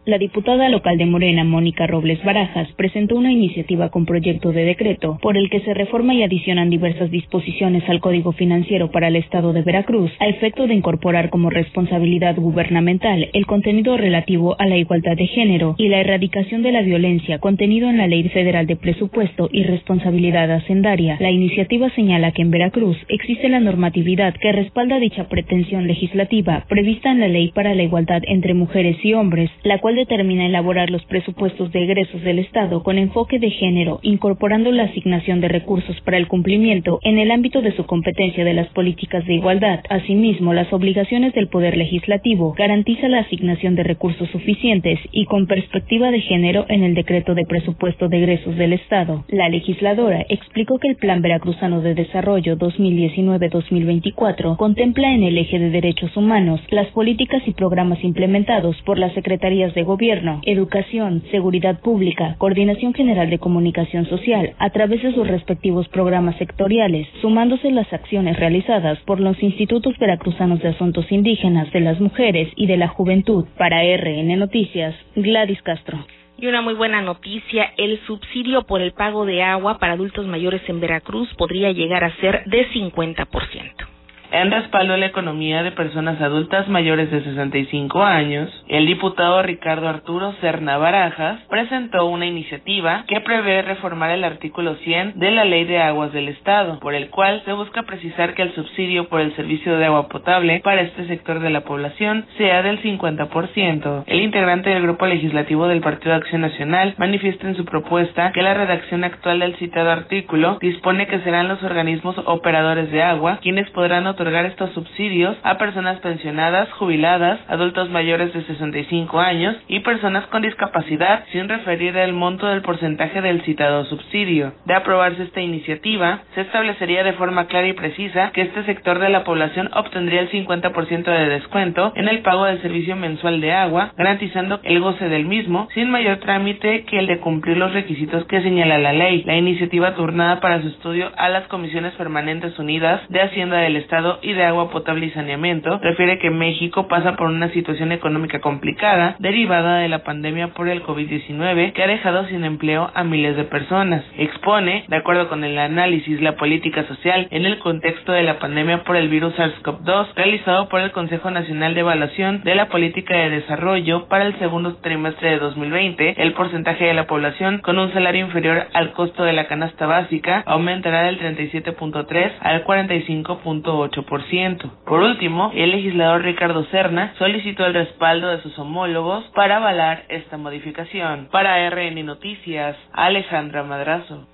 La 0.06 0.20
diputada 0.20 0.70
local 0.70 1.00
de 1.00 1.08
Morena, 1.08 1.44
Mónica 1.44 1.88
Robles 1.88 2.24
Barajas, 2.24 2.72
presentó 2.74 3.16
una 3.16 3.32
iniciativa 3.32 3.90
con 3.90 4.06
proyecto 4.06 4.52
de 4.52 4.64
decreto 4.64 5.18
por 5.20 5.36
el 5.36 5.50
que 5.50 5.62
se 5.62 5.74
reforma 5.74 6.14
y 6.14 6.22
adicionan 6.22 6.70
diversas 6.70 7.10
disposiciones 7.10 7.82
al 7.90 8.02
Código 8.02 8.32
Financiero 8.32 8.92
para 8.92 9.08
el 9.08 9.16
Estado 9.16 9.52
de 9.52 9.64
Veracruz 9.64 10.12
a 10.20 10.28
efecto 10.28 10.68
de 10.68 10.76
incorporar 10.76 11.32
como 11.32 11.50
responsabilidad 11.50 12.36
gubernamental 12.36 13.30
el 13.34 13.48
contenido 13.48 13.98
relativo 13.98 14.56
a 14.60 14.68
la 14.68 14.78
igualdad 14.78 15.18
de 15.18 15.26
género 15.26 15.74
y 15.80 15.88
la 15.88 16.02
erradicación 16.02 16.62
de 16.62 16.72
la 16.72 16.84
violencia 16.84 17.40
contenido 17.40 17.90
en 17.90 17.98
la 17.98 18.06
Ley 18.06 18.30
Federal 18.30 18.68
de 18.68 18.76
Presupuesto 18.76 19.50
y 19.52 19.64
Responsabilidad 19.64 20.52
Hacendaria. 20.52 21.18
La 21.20 21.32
iniciativa 21.32 21.90
señala 21.96 22.32
que 22.32 22.44
en 22.44 22.52
Veracruz 22.52 22.98
existe 23.10 23.50
la 23.50 23.60
normatividad 23.60 24.36
que 24.36 24.52
respalda 24.52 25.00
dicha 25.00 25.30
pretensión 25.30 25.88
legislativa 25.88 26.64
prevista 26.70 27.10
en 27.10 27.22
la 27.22 27.28
Ley 27.28 27.52
para 27.56 27.74
la 27.74 27.82
Igualdad 27.82 28.22
entre 28.28 28.54
Mujeres 28.54 28.98
y 29.04 29.16
Hombres, 29.16 29.50
la 29.64 29.80
determina 29.96 30.46
elaborar 30.46 30.90
los 30.90 31.04
presupuestos 31.06 31.72
de 31.72 31.84
egresos 31.84 32.22
del 32.22 32.40
Estado 32.40 32.84
con 32.84 32.98
enfoque 32.98 33.40
de 33.40 33.50
género, 33.50 34.00
incorporando 34.04 34.72
la 34.72 34.84
asignación 34.84 35.42
de 35.42 35.48
recursos 35.48 36.00
para 36.02 36.18
el 36.18 36.28
cumplimiento 36.28 37.00
en 37.04 37.20
el 37.20 37.32
ámbito 37.32 37.62
de 37.62 37.76
su 37.76 37.86
competencia 37.86 38.46
de 38.46 38.54
las 38.54 38.68
políticas 38.70 39.26
de 39.26 39.36
igualdad. 39.36 39.80
Asimismo, 39.90 40.54
las 40.54 40.72
obligaciones 40.74 41.34
del 41.34 41.48
Poder 41.48 41.78
Legislativo 41.78 42.54
garantiza 42.58 43.08
la 43.08 43.20
asignación 43.20 43.76
de 43.76 43.84
recursos 43.84 44.30
suficientes 44.30 45.00
y 45.12 45.26
con 45.26 45.48
perspectiva 45.48 46.12
de 46.12 46.22
género 46.22 46.66
en 46.70 46.84
el 46.84 46.94
decreto 46.94 47.34
de 47.34 47.46
presupuesto 47.46 48.10
de 48.10 48.18
egresos 48.18 48.56
del 48.58 48.74
Estado. 48.74 49.24
La 49.30 49.50
legisladora 49.50 50.26
explicó 50.30 50.78
que 50.80 50.90
el 50.90 50.98
Plan 50.98 51.22
Veracruzano 51.22 51.82
de 51.82 51.96
Desarrollo 51.96 52.58
2019-2024 52.58 54.58
contempla 54.58 55.14
en 55.14 55.24
el 55.24 55.38
eje 55.38 55.60
de 55.60 55.70
derechos 55.70 56.16
humanos 56.18 56.60
las 56.70 56.88
políticas 56.88 57.42
y 57.46 57.54
programas 57.54 58.04
implementados 58.04 58.76
por 58.86 59.00
las 59.00 59.14
secretarías 59.14 59.74
de 59.74 59.84
Gobierno, 59.86 60.42
Educación, 60.44 61.24
Seguridad 61.32 61.80
Pública, 61.80 62.36
Coordinación 62.38 62.94
General 62.94 63.30
de 63.30 63.40
Comunicación 63.40 64.06
Social, 64.08 64.54
a 64.60 64.70
través 64.72 65.02
de 65.02 65.14
sus 65.14 65.28
respectivos 65.28 65.88
programas 65.88 66.38
sectoriales, 66.38 67.08
sumándose 67.22 67.72
las 67.72 67.92
acciones 67.94 68.38
realizadas 68.38 69.00
por 69.06 69.20
los 69.20 69.42
Institutos 69.42 69.98
Veracruzanos 69.98 70.60
de 70.60 70.70
Asuntos 70.70 71.12
Indígenas, 71.12 71.72
de 71.72 71.80
las 71.80 72.02
Mujeres 72.02 72.50
y 72.56 72.68
de 72.68 72.78
la 72.78 72.90
Juventud. 72.90 73.46
Para 73.58 73.82
RN 73.82 74.38
Noticias, 74.38 74.96
Gladys 75.16 75.62
Castro. 75.62 76.06
Y 76.38 76.48
una 76.48 76.62
muy 76.62 76.74
buena 76.74 77.02
noticia, 77.02 77.72
el 77.78 78.00
subsidio 78.06 78.64
por 78.64 78.82
el 78.82 78.92
pago 78.92 79.26
de 79.26 79.42
agua 79.42 79.78
para 79.78 79.94
adultos 79.94 80.28
mayores 80.28 80.62
en 80.68 80.82
Veracruz 80.82 81.34
podría 81.38 81.72
llegar 81.72 82.04
a 82.04 82.14
ser 82.18 82.44
de 82.46 82.68
50% 82.72 83.95
en 84.32 84.52
respaldo 84.52 84.94
a 84.94 84.98
la 84.98 85.06
economía 85.08 85.64
de 85.64 85.72
personas 85.72 86.20
adultas 86.22 86.68
mayores 86.68 87.12
de 87.12 87.24
65 87.24 88.04
años, 88.04 88.50
el 88.68 88.86
diputado 88.86 89.42
Ricardo 89.44 89.88
Arturo 89.88 90.34
Cerna 90.42 90.78
Barajas 90.78 91.40
presentó 91.50 92.06
una 92.06 92.26
iniciativa 92.26 93.06
que 93.08 93.22
prevé 93.22 93.62
reformar 93.62 94.12
el 94.12 94.24
artículo 94.24 94.76
100 94.76 95.20
de 95.20 95.32
la 95.32 95.46
Ley 95.46 95.66
de 95.66 95.80
Aguas 95.80 96.14
del 96.14 96.30
Estado, 96.30 96.80
por 96.80 96.94
el 96.94 97.10
cual 97.10 97.42
se 97.46 97.54
busca 97.54 97.84
precisar 97.84 98.34
que 98.34 98.42
el 98.42 98.56
subsidio 98.56 99.08
por 99.10 99.22
el 99.22 99.36
servicio 99.36 99.78
de 99.78 99.86
agua 99.86 100.08
potable 100.10 100.62
para 100.64 100.82
este 100.82 101.08
sector 101.08 101.40
de 101.40 101.50
la 101.50 101.62
población 101.62 102.26
sea 102.38 102.62
del 102.62 102.82
50%. 102.82 104.04
El 104.08 104.22
integrante 104.22 104.70
del 104.70 104.84
grupo 104.84 105.06
legislativo 105.06 105.68
del 105.68 105.82
Partido 105.82 106.12
de 106.12 106.18
Acción 106.18 106.42
Nacional 106.42 106.96
manifiesta 106.98 107.48
en 107.48 107.56
su 107.56 107.66
propuesta 107.66 108.32
que 108.34 108.42
la 108.42 108.54
redacción 108.54 109.04
actual 109.04 109.40
del 109.40 109.56
citado 109.58 109.92
artículo 109.92 110.58
dispone 110.62 111.08
que 111.08 111.20
serán 111.20 111.48
los 111.48 111.62
organismos 111.64 112.16
operadores 112.26 112.92
de 112.92 113.04
agua 113.04 113.40
quienes 113.42 113.70
podrán 113.72 114.08
otorgar 114.16 114.46
estos 114.46 114.72
subsidios 114.72 115.38
a 115.44 115.58
personas 115.58 116.00
pensionadas, 116.00 116.72
jubiladas, 116.74 117.40
adultos 117.48 117.90
mayores 117.90 118.34
de 118.34 118.44
65 118.44 119.20
años 119.20 119.56
y 119.68 119.82
personas 119.82 120.26
con 120.28 120.42
discapacidad, 120.42 121.26
sin 121.32 121.50
referir 121.50 121.96
el 121.98 122.14
monto 122.14 122.48
del 122.48 122.62
porcentaje 122.62 123.22
del 123.22 123.42
citado 123.44 123.86
subsidio. 123.86 124.54
De 124.66 124.74
aprobarse 124.74 125.24
esta 125.24 125.42
iniciativa, 125.42 126.22
se 126.34 126.42
establecería 126.42 127.04
de 127.04 127.14
forma 127.14 127.48
clara 127.48 127.68
y 127.68 127.74
precisa 127.74 128.32
que 128.32 128.42
este 128.42 128.64
sector 128.64 129.00
de 129.00 129.10
la 129.10 129.24
población 129.24 129.70
obtendría 129.74 130.22
el 130.22 130.32
50% 130.32 131.04
de 131.04 131.30
descuento 131.30 131.94
en 131.96 132.08
el 132.08 132.20
pago 132.20 132.46
del 132.46 132.62
servicio 132.62 132.96
mensual 132.96 133.42
de 133.42 133.54
agua, 133.54 133.92
garantizando 133.98 134.60
el 134.64 134.80
goce 134.80 135.10
del 135.10 135.26
mismo, 135.26 135.68
sin 135.74 135.90
mayor 135.90 136.18
trámite 136.20 136.86
que 136.86 137.00
el 137.00 137.08
de 137.08 137.20
cumplir 137.20 137.58
los 137.58 137.74
requisitos 137.74 138.26
que 138.26 138.42
señala 138.42 138.78
la 138.78 138.94
ley. 138.94 139.24
La 139.26 139.36
iniciativa 139.36 139.96
turnada 139.96 140.40
para 140.40 140.62
su 140.62 140.70
estudio 140.70 141.12
a 141.18 141.30
las 141.30 141.48
Comisiones 141.48 141.94
Permanentes 141.94 142.58
Unidas 142.60 143.02
de 143.10 143.22
Hacienda 143.22 143.58
del 143.58 143.76
Estado 143.76 144.05
y 144.22 144.34
de 144.34 144.44
Agua 144.44 144.70
Potable 144.70 145.08
y 145.08 145.12
Saneamiento 145.12 145.80
refiere 145.80 146.20
que 146.20 146.30
México 146.30 146.88
pasa 146.88 147.16
por 147.16 147.28
una 147.28 147.50
situación 147.50 147.92
económica 147.92 148.40
complicada 148.40 149.16
derivada 149.20 149.80
de 149.80 149.90
la 149.90 150.04
pandemia 150.04 150.50
por 150.50 150.68
el 150.68 150.84
COVID-19 150.84 151.74
que 151.74 151.84
ha 151.84 151.88
dejado 151.88 152.26
sin 152.28 152.44
empleo 152.44 152.92
a 152.94 153.04
miles 153.04 153.36
de 153.36 153.44
personas. 153.44 154.04
Expone, 154.18 154.86
de 154.88 154.96
acuerdo 154.96 155.28
con 155.28 155.44
el 155.44 155.58
análisis 155.58 156.22
la 156.22 156.36
política 156.36 156.86
social 156.88 157.28
en 157.32 157.46
el 157.46 157.60
contexto 157.60 158.12
de 158.12 158.24
la 158.24 158.40
pandemia 158.40 158.84
por 158.84 158.96
el 158.96 159.10
virus 159.10 159.36
SARS-CoV-2 159.36 160.14
realizado 160.16 160.70
por 160.70 160.82
el 160.82 160.92
Consejo 160.92 161.32
Nacional 161.32 161.74
de 161.74 161.82
Evaluación 161.82 162.42
de 162.44 162.56
la 162.56 162.68
Política 162.68 163.16
de 163.16 163.30
Desarrollo 163.30 164.08
para 164.08 164.26
el 164.26 164.38
segundo 164.40 164.76
trimestre 164.78 165.32
de 165.32 165.40
2020, 165.40 166.16
el 166.22 166.34
porcentaje 166.34 166.86
de 166.86 166.94
la 166.94 167.08
población 167.08 167.60
con 167.60 167.80
un 167.80 167.92
salario 167.94 168.26
inferior 168.26 168.68
al 168.74 168.92
costo 168.94 169.24
de 169.24 169.34
la 169.34 169.48
canasta 169.48 169.86
básica 169.86 170.44
aumentará 170.46 171.04
del 171.04 171.20
37.3 171.20 172.32
al 172.40 172.64
45.8%. 172.66 173.95
Por 174.04 175.02
último, 175.02 175.52
el 175.56 175.72
legislador 175.72 176.24
Ricardo 176.24 176.66
Serna 176.66 177.14
solicitó 177.18 177.66
el 177.66 177.74
respaldo 177.74 178.28
de 178.30 178.42
sus 178.42 178.58
homólogos 178.60 179.24
para 179.36 179.58
avalar 179.58 180.04
esta 180.10 180.38
modificación. 180.38 181.30
Para 181.32 181.70
RN 181.70 182.06
Noticias, 182.06 182.76
Alejandra 182.94 183.64
Madrazo. 183.64 184.28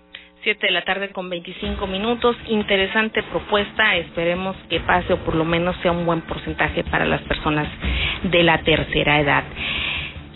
7 0.43 0.65
de 0.65 0.71
la 0.71 0.84
tarde 0.84 1.10
con 1.10 1.30
25 1.30 1.86
minutos. 1.86 2.36
Interesante 2.47 3.21
propuesta. 3.24 3.95
Esperemos 3.97 4.56
que 4.69 4.80
pase 4.80 5.13
o 5.13 5.17
por 5.17 5.36
lo 5.36 5.45
menos 5.45 5.76
sea 5.84 5.91
un 5.91 6.06
buen 6.06 6.21
porcentaje 6.21 6.84
para 6.84 7.06
las 7.06 7.21
personas 7.21 7.67
de 8.24 8.43
la 8.43 8.58
tercera 8.63 9.19
edad. 9.19 9.43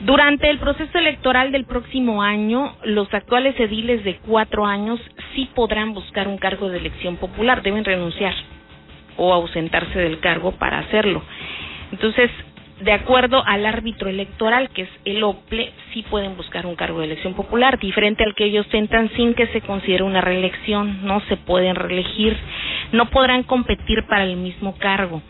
Durante 0.01 0.49
el 0.51 0.59
proceso 0.59 0.99
electoral 0.99 1.51
del 1.51 1.65
próximo 1.65 2.21
año, 2.21 2.75
los 2.83 3.11
actuales 3.11 3.59
ediles 3.59 4.03
de 4.03 4.17
cuatro 4.17 4.65
años 4.65 4.99
sí 5.33 5.49
podrán 5.55 5.93
buscar 5.95 6.27
un 6.27 6.37
cargo 6.37 6.69
de 6.69 6.77
elección 6.77 7.15
popular, 7.15 7.63
deben 7.63 7.83
renunciar 7.83 8.35
o 9.17 9.33
ausentarse 9.33 9.99
del 9.99 10.19
cargo 10.19 10.51
para 10.53 10.79
hacerlo. 10.79 11.21
Entonces, 11.91 12.29
de 12.81 12.91
acuerdo 12.91 13.41
al 13.45 13.65
árbitro 13.65 14.09
electoral, 14.09 14.69
que 14.69 14.83
es 14.83 14.89
el 15.05 15.23
OPLE, 15.23 15.71
sí 15.93 16.03
pueden 16.09 16.35
buscar 16.35 16.65
un 16.65 16.75
cargo 16.75 16.99
de 16.99 17.05
elección 17.05 17.33
popular, 17.33 17.79
diferente 17.79 18.23
al 18.23 18.35
que 18.35 18.45
ellos 18.45 18.67
tentan 18.67 19.09
sin 19.15 19.33
que 19.33 19.47
se 19.47 19.61
considere 19.61 20.03
una 20.03 20.21
reelección, 20.21 21.05
no 21.05 21.21
se 21.21 21.37
pueden 21.37 21.75
reelegir, 21.75 22.35
no 22.91 23.09
podrán 23.09 23.43
competir 23.43 24.05
para 24.07 24.25
el 24.25 24.35
mismo 24.35 24.75
cargo. 24.77 25.21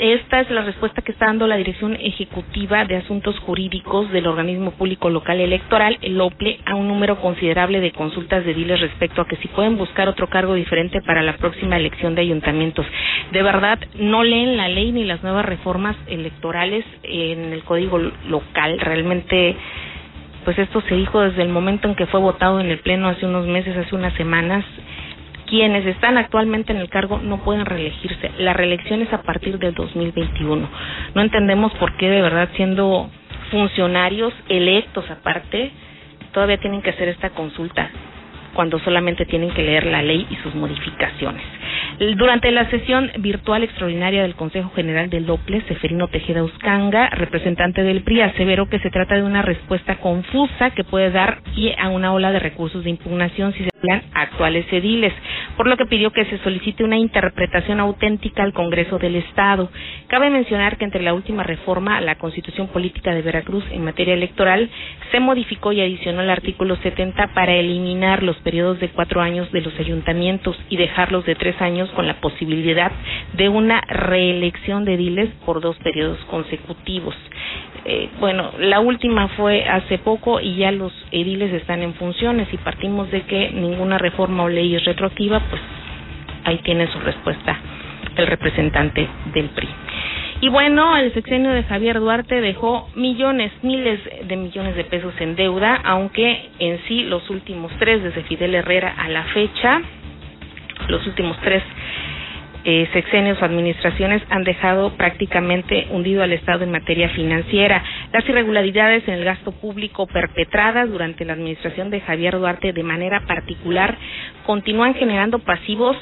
Esta 0.00 0.40
es 0.40 0.50
la 0.50 0.62
respuesta 0.62 1.02
que 1.02 1.12
está 1.12 1.26
dando 1.26 1.46
la 1.46 1.56
Dirección 1.56 1.94
Ejecutiva 1.94 2.86
de 2.86 2.96
Asuntos 2.96 3.38
Jurídicos 3.40 4.10
del 4.10 4.26
Organismo 4.26 4.70
Público 4.70 5.10
Local 5.10 5.40
Electoral, 5.40 5.98
el 6.00 6.18
OPLE, 6.18 6.60
a 6.64 6.74
un 6.74 6.88
número 6.88 7.20
considerable 7.20 7.80
de 7.80 7.92
consultas 7.92 8.46
de 8.46 8.54
diles 8.54 8.80
respecto 8.80 9.20
a 9.20 9.26
que 9.26 9.36
si 9.36 9.48
pueden 9.48 9.76
buscar 9.76 10.08
otro 10.08 10.28
cargo 10.28 10.54
diferente 10.54 11.02
para 11.02 11.22
la 11.22 11.36
próxima 11.36 11.76
elección 11.76 12.14
de 12.14 12.22
ayuntamientos. 12.22 12.86
De 13.30 13.42
verdad, 13.42 13.78
no 13.96 14.24
leen 14.24 14.56
la 14.56 14.68
ley 14.68 14.90
ni 14.90 15.04
las 15.04 15.22
nuevas 15.22 15.44
reformas 15.44 15.96
electorales 16.06 16.86
en 17.02 17.52
el 17.52 17.62
código 17.62 17.98
local. 17.98 18.78
Realmente 18.80 19.54
pues 20.44 20.58
esto 20.58 20.80
se 20.88 20.96
dijo 20.96 21.20
desde 21.20 21.42
el 21.42 21.50
momento 21.50 21.88
en 21.88 21.94
que 21.94 22.06
fue 22.06 22.18
votado 22.18 22.58
en 22.60 22.66
el 22.66 22.78
Pleno 22.78 23.08
hace 23.08 23.26
unos 23.26 23.46
meses, 23.46 23.76
hace 23.76 23.94
unas 23.94 24.12
semanas, 24.14 24.64
quienes 25.52 25.84
están 25.84 26.16
actualmente 26.16 26.72
en 26.72 26.78
el 26.78 26.88
cargo 26.88 27.18
no 27.18 27.44
pueden 27.44 27.66
reelegirse. 27.66 28.30
La 28.38 28.54
reelección 28.54 29.02
es 29.02 29.12
a 29.12 29.20
partir 29.20 29.58
del 29.58 29.74
2021. 29.74 30.66
No 31.14 31.20
entendemos 31.20 31.70
por 31.74 31.94
qué 31.98 32.08
de 32.08 32.22
verdad 32.22 32.48
siendo 32.56 33.10
funcionarios 33.50 34.32
electos 34.48 35.04
aparte 35.10 35.70
todavía 36.32 36.56
tienen 36.56 36.80
que 36.80 36.88
hacer 36.88 37.08
esta 37.08 37.28
consulta 37.28 37.90
cuando 38.54 38.78
solamente 38.78 39.26
tienen 39.26 39.50
que 39.50 39.62
leer 39.62 39.84
la 39.84 40.00
ley 40.00 40.26
y 40.30 40.36
sus 40.36 40.54
modificaciones. 40.54 41.42
Durante 42.16 42.50
la 42.50 42.68
sesión 42.70 43.10
virtual 43.18 43.62
extraordinaria 43.62 44.22
del 44.22 44.34
Consejo 44.34 44.70
General 44.74 45.08
del 45.10 45.26
DOPLE, 45.26 45.62
Seferino 45.68 46.08
Tejeda 46.08 46.42
Uscanga, 46.42 47.10
representante 47.10 47.82
del 47.82 48.02
PRI, 48.02 48.22
aseveró 48.22 48.68
que 48.68 48.78
se 48.78 48.90
trata 48.90 49.14
de 49.14 49.22
una 49.22 49.42
respuesta 49.42 49.96
confusa 49.96 50.70
que 50.70 50.84
puede 50.84 51.10
dar 51.10 51.42
pie 51.54 51.76
a 51.78 51.90
una 51.90 52.12
ola 52.12 52.32
de 52.32 52.40
recursos 52.40 52.82
de 52.84 52.90
impugnación 52.90 53.52
si 53.52 53.60
se 53.60 53.70
emplean 53.74 54.02
actuales 54.14 54.66
ediles, 54.72 55.12
por 55.56 55.66
lo 55.66 55.76
que 55.76 55.86
pidió 55.86 56.10
que 56.10 56.24
se 56.26 56.38
solicite 56.38 56.84
una 56.84 56.96
interpretación 56.96 57.80
auténtica 57.80 58.42
al 58.42 58.52
Congreso 58.52 58.98
del 58.98 59.16
Estado. 59.16 59.70
Cabe 60.08 60.30
mencionar 60.30 60.76
que 60.76 60.84
entre 60.84 61.02
la 61.02 61.14
última 61.14 61.42
reforma 61.42 61.96
a 61.96 62.00
la 62.00 62.16
Constitución 62.16 62.68
Política 62.68 63.14
de 63.14 63.22
Veracruz 63.22 63.64
en 63.70 63.84
materia 63.84 64.14
electoral 64.14 64.70
se 65.10 65.20
modificó 65.20 65.72
y 65.72 65.80
adicionó 65.80 66.22
el 66.22 66.30
artículo 66.30 66.76
70 66.76 67.34
para 67.34 67.54
eliminar 67.54 68.22
los 68.22 68.36
periodos 68.38 68.80
de 68.80 68.88
cuatro 68.88 69.20
años 69.20 69.50
de 69.52 69.60
los 69.60 69.78
ayuntamientos 69.78 70.58
y 70.68 70.76
dejarlos 70.76 71.24
de 71.26 71.34
tres 71.34 71.60
años 71.60 71.90
con 71.90 72.06
la 72.06 72.20
posibilidad 72.20 72.92
de 73.34 73.48
una 73.48 73.80
reelección 73.82 74.84
de 74.84 74.94
ediles 74.94 75.30
por 75.44 75.60
dos 75.60 75.76
periodos 75.78 76.18
consecutivos. 76.30 77.14
Eh, 77.84 78.10
bueno, 78.20 78.52
la 78.58 78.78
última 78.78 79.26
fue 79.28 79.64
hace 79.64 79.98
poco 79.98 80.40
y 80.40 80.54
ya 80.56 80.70
los 80.70 80.92
ediles 81.10 81.52
están 81.52 81.82
en 81.82 81.94
funciones 81.94 82.46
y 82.52 82.56
partimos 82.58 83.10
de 83.10 83.22
que 83.22 83.50
ninguna 83.50 83.98
reforma 83.98 84.44
o 84.44 84.48
ley 84.48 84.76
es 84.76 84.84
retroactiva, 84.84 85.41
pues 85.50 85.62
ahí 86.44 86.58
tiene 86.58 86.86
su 86.88 86.98
respuesta 87.00 87.56
el 88.16 88.26
representante 88.26 89.08
del 89.32 89.48
PRI. 89.50 89.68
Y 90.40 90.48
bueno, 90.48 90.96
el 90.96 91.12
sexenio 91.14 91.52
de 91.52 91.62
Javier 91.62 92.00
Duarte 92.00 92.40
dejó 92.40 92.88
millones, 92.96 93.52
miles 93.62 94.00
de 94.24 94.36
millones 94.36 94.74
de 94.74 94.84
pesos 94.84 95.14
en 95.20 95.36
deuda, 95.36 95.80
aunque 95.84 96.50
en 96.58 96.80
sí 96.88 97.04
los 97.04 97.30
últimos 97.30 97.70
tres, 97.78 98.02
desde 98.02 98.24
Fidel 98.24 98.54
Herrera 98.56 98.94
a 98.98 99.08
la 99.08 99.22
fecha, 99.24 99.80
los 100.88 101.06
últimos 101.06 101.38
tres 101.42 101.62
eh, 102.64 102.88
sexenios 102.92 103.40
o 103.42 103.44
administraciones 103.44 104.22
han 104.30 104.44
dejado 104.44 104.96
prácticamente 104.96 105.88
hundido 105.90 106.22
al 106.22 106.32
Estado 106.32 106.64
en 106.64 106.70
materia 106.70 107.08
financiera. 107.10 107.82
Las 108.12 108.28
irregularidades 108.28 109.06
en 109.08 109.14
el 109.14 109.24
gasto 109.24 109.52
público 109.52 110.06
perpetradas 110.06 110.88
durante 110.88 111.24
la 111.24 111.32
administración 111.32 111.90
de 111.90 112.00
Javier 112.00 112.38
Duarte 112.38 112.72
de 112.72 112.82
manera 112.82 113.20
particular 113.26 113.96
continúan 114.46 114.94
generando 114.94 115.40
pasivos 115.40 115.96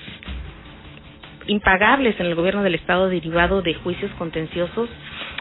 impagables 1.46 2.18
en 2.20 2.26
el 2.26 2.34
gobierno 2.34 2.62
del 2.62 2.74
Estado 2.74 3.08
derivado 3.08 3.62
de 3.62 3.74
juicios 3.74 4.10
contenciosos 4.18 4.88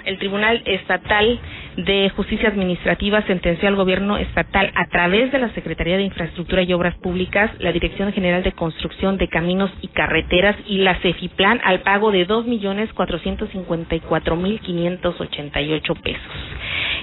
el 0.09 0.17
Tribunal 0.17 0.63
Estatal 0.65 1.39
de 1.77 2.09
Justicia 2.09 2.49
Administrativa 2.49 3.21
sentenció 3.27 3.67
al 3.67 3.75
gobierno 3.75 4.17
estatal 4.17 4.71
a 4.73 4.87
través 4.87 5.31
de 5.31 5.37
la 5.37 5.53
Secretaría 5.53 5.97
de 5.97 6.03
Infraestructura 6.03 6.63
y 6.63 6.73
Obras 6.73 6.95
Públicas, 6.95 7.51
la 7.59 7.71
Dirección 7.71 8.11
General 8.11 8.41
de 8.41 8.51
Construcción 8.51 9.17
de 9.17 9.27
Caminos 9.27 9.71
y 9.81 9.87
Carreteras 9.89 10.55
y 10.65 10.79
la 10.79 10.95
CEFIPLAN 10.95 11.61
al 11.63 11.81
pago 11.81 12.11
de 12.11 12.25
dos 12.25 12.45
millones 12.47 12.91
cuatrocientos 12.93 13.49
cincuenta 13.51 13.95
y 13.95 13.99
cuatro 13.99 14.35
mil 14.35 14.59
quinientos 14.61 15.19
ochenta 15.21 15.61
y 15.61 15.71
ocho 15.73 15.93
pesos. 15.93 16.21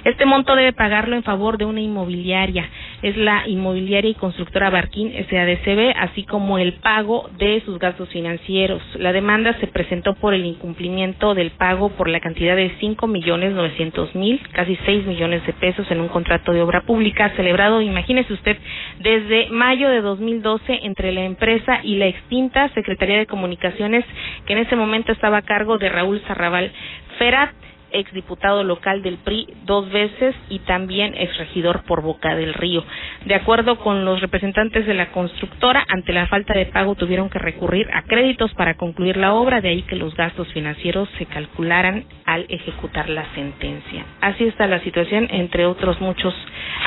Este 0.05 0.25
monto 0.25 0.55
debe 0.55 0.73
pagarlo 0.73 1.17
en 1.17 1.25
favor 1.25 1.59
de 1.59 1.65
una 1.65 1.81
inmobiliaria, 1.81 2.69
es 3.03 3.17
la 3.17 3.49
inmobiliaria 3.49 4.11
y 4.11 4.15
constructora 4.15 4.71
Barquín 4.71 5.13
SADCB, 5.13 5.95
así 5.97 6.23
como 6.25 6.59
el 6.59 6.75
pago 6.75 7.29
de 7.39 7.61
sus 7.65 7.79
gastos 7.79 8.09
financieros. 8.11 8.83
La 8.99 9.13
demanda 9.13 9.59
se 9.59 9.67
presentó 9.67 10.15
por 10.15 10.33
el 10.35 10.45
incumplimiento 10.45 11.35
del 11.35 11.51
pago 11.51 11.89
por 11.91 12.09
la 12.09 12.21
cantidad 12.21 12.55
de 12.55 12.71
millones 13.07 13.53
novecientos 13.53 14.15
mil, 14.15 14.41
casi 14.53 14.79
seis 14.87 15.05
millones 15.05 15.45
de 15.45 15.53
pesos 15.53 15.87
en 15.91 16.01
un 16.01 16.09
contrato 16.09 16.53
de 16.53 16.63
obra 16.63 16.81
pública 16.87 17.31
celebrado, 17.37 17.83
imagínese 17.83 18.33
usted, 18.33 18.57
desde 19.01 19.51
mayo 19.51 19.91
de 19.91 20.01
2012 20.01 20.81
entre 20.85 21.13
la 21.13 21.25
empresa 21.25 21.81
y 21.83 21.97
la 21.97 22.07
extinta 22.07 22.71
Secretaría 22.71 23.19
de 23.19 23.27
Comunicaciones, 23.27 24.07
que 24.47 24.55
en 24.55 24.61
ese 24.61 24.77
momento 24.77 25.13
estaba 25.13 25.37
a 25.39 25.43
cargo 25.43 25.77
de 25.77 25.91
Raúl 25.91 26.23
Zarrabal 26.27 26.73
Ferat 27.19 27.51
exdiputado 27.93 28.65
local 28.65 29.03
del 29.03 29.19
PRI 29.19 29.47
dos 29.65 29.91
veces 29.91 30.35
y 30.49 30.61
también 30.61 31.15
exregidor 31.17 31.85
por 31.85 32.03
Boca 32.03 32.35
del 32.35 32.55
Río. 32.55 32.85
De 33.25 33.35
acuerdo 33.35 33.79
con 33.79 34.05
los 34.05 34.21
representantes 34.21 34.87
de 34.87 34.95
la 34.95 35.11
constructora, 35.13 35.85
ante 35.89 36.13
la 36.13 36.27
falta 36.27 36.55
de 36.55 36.67
pago 36.67 36.95
tuvieron 36.95 37.31
que 37.31 37.39
recurrir 37.39 37.89
a 37.93 38.03
créditos 38.03 38.53
para 38.55 38.75
concluir 38.75 39.17
la 39.17 39.35
obra, 39.35 39.61
de 39.61 39.69
ahí 39.69 39.83
que 39.83 39.97
los 39.97 40.15
gastos 40.15 40.49
financieros 40.53 41.09
se 41.19 41.27
calcularan 41.27 42.05
al 42.25 42.47
ejecutar 42.49 43.09
la 43.09 43.25
sentencia. 43.35 44.05
Así 44.21 44.45
está 44.45 44.67
la 44.67 44.81
situación, 44.81 45.29
entre 45.31 45.67
otros 45.67 46.01
muchos 46.01 46.35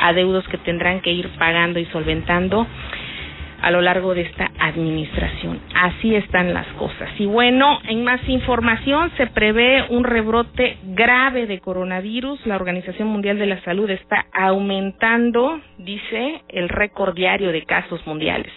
adeudos 0.02 0.46
que 0.48 0.58
tendrán 0.58 1.00
que 1.00 1.12
ir 1.12 1.28
pagando 1.38 1.78
y 1.78 1.86
solventando 1.86 2.66
a 3.62 3.70
lo 3.70 3.80
largo 3.80 4.14
de 4.14 4.22
esta 4.22 4.50
administración. 4.58 5.60
Así 5.74 6.14
están 6.14 6.54
las 6.54 6.66
cosas. 6.74 7.08
Y 7.18 7.26
bueno, 7.26 7.78
en 7.88 8.04
más 8.04 8.20
información 8.28 9.10
se 9.16 9.26
prevé 9.26 9.84
un 9.88 10.04
rebrote 10.04 10.78
grave 10.84 11.46
de 11.46 11.60
coronavirus. 11.60 12.46
La 12.46 12.56
Organización 12.56 13.08
Mundial 13.08 13.38
de 13.38 13.46
la 13.46 13.62
Salud 13.62 13.88
está 13.90 14.26
aumentando, 14.32 15.60
dice, 15.78 16.42
el 16.48 16.68
récord 16.68 17.14
diario 17.14 17.52
de 17.52 17.62
casos 17.62 18.06
mundiales. 18.06 18.52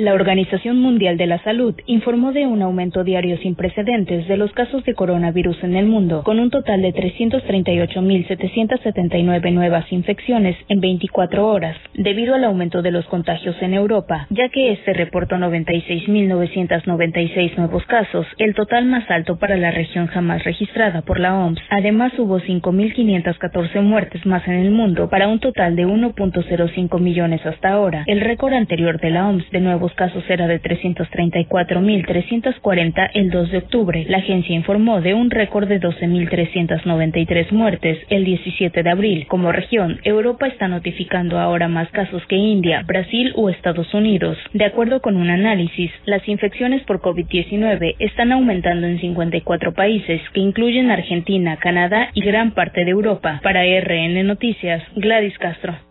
La 0.00 0.14
Organización 0.14 0.80
Mundial 0.80 1.18
de 1.18 1.26
la 1.26 1.44
Salud 1.44 1.74
informó 1.84 2.32
de 2.32 2.46
un 2.46 2.62
aumento 2.62 3.04
diario 3.04 3.36
sin 3.36 3.54
precedentes 3.54 4.26
de 4.28 4.38
los 4.38 4.50
casos 4.52 4.82
de 4.84 4.94
coronavirus 4.94 5.62
en 5.62 5.76
el 5.76 5.84
mundo, 5.84 6.22
con 6.22 6.40
un 6.40 6.48
total 6.48 6.80
de 6.80 6.94
338.779 6.94 9.52
nuevas 9.52 9.92
infecciones 9.92 10.56
en 10.70 10.80
24 10.80 11.46
horas, 11.46 11.76
debido 11.92 12.34
al 12.34 12.44
aumento 12.44 12.80
de 12.80 12.92
los 12.92 13.04
contagios 13.08 13.54
en 13.60 13.74
Europa, 13.74 14.26
ya 14.30 14.48
que 14.48 14.72
este 14.72 14.94
reportó 14.94 15.36
96.996 15.36 17.58
nuevos 17.58 17.84
casos, 17.84 18.26
el 18.38 18.54
total 18.54 18.86
más 18.86 19.04
alto 19.10 19.36
para 19.36 19.58
la 19.58 19.70
región 19.70 20.06
jamás 20.06 20.44
registrada 20.44 21.02
por 21.02 21.20
la 21.20 21.38
OMS. 21.38 21.60
Además, 21.68 22.18
hubo 22.18 22.40
5.514 22.40 23.82
muertes 23.82 24.24
más 24.24 24.48
en 24.48 24.54
el 24.54 24.70
mundo, 24.70 25.10
para 25.10 25.28
un 25.28 25.40
total 25.40 25.76
de 25.76 25.86
1.05 25.86 26.98
millones 26.98 27.44
hasta 27.44 27.68
ahora. 27.68 28.04
El 28.06 28.22
récord 28.22 28.54
anterior 28.54 28.98
de 28.98 29.10
la 29.10 29.28
OMS 29.28 29.50
de 29.50 29.60
nuevos 29.60 29.89
casos 29.94 30.22
era 30.28 30.46
de 30.46 30.60
334.340 30.60 33.10
el 33.14 33.30
2 33.30 33.50
de 33.50 33.58
octubre. 33.58 34.04
La 34.08 34.18
agencia 34.18 34.54
informó 34.54 35.00
de 35.00 35.14
un 35.14 35.30
récord 35.30 35.68
de 35.68 35.80
12.393 35.80 37.52
muertes 37.52 37.98
el 38.08 38.24
17 38.24 38.82
de 38.82 38.90
abril. 38.90 39.26
Como 39.28 39.52
región, 39.52 40.00
Europa 40.04 40.46
está 40.46 40.68
notificando 40.68 41.38
ahora 41.38 41.68
más 41.68 41.88
casos 41.90 42.22
que 42.26 42.36
India, 42.36 42.82
Brasil 42.86 43.32
o 43.36 43.50
Estados 43.50 43.92
Unidos. 43.94 44.36
De 44.52 44.64
acuerdo 44.64 45.00
con 45.00 45.16
un 45.16 45.30
análisis, 45.30 45.90
las 46.06 46.26
infecciones 46.28 46.82
por 46.84 47.00
COVID-19 47.00 47.96
están 47.98 48.32
aumentando 48.32 48.86
en 48.86 49.00
54 49.00 49.74
países, 49.74 50.20
que 50.32 50.40
incluyen 50.40 50.90
Argentina, 50.90 51.56
Canadá 51.56 52.08
y 52.14 52.22
gran 52.22 52.52
parte 52.52 52.84
de 52.84 52.90
Europa. 52.90 53.40
Para 53.42 53.64
RN 53.64 54.26
Noticias, 54.26 54.82
Gladys 54.96 55.36
Castro. 55.38 55.89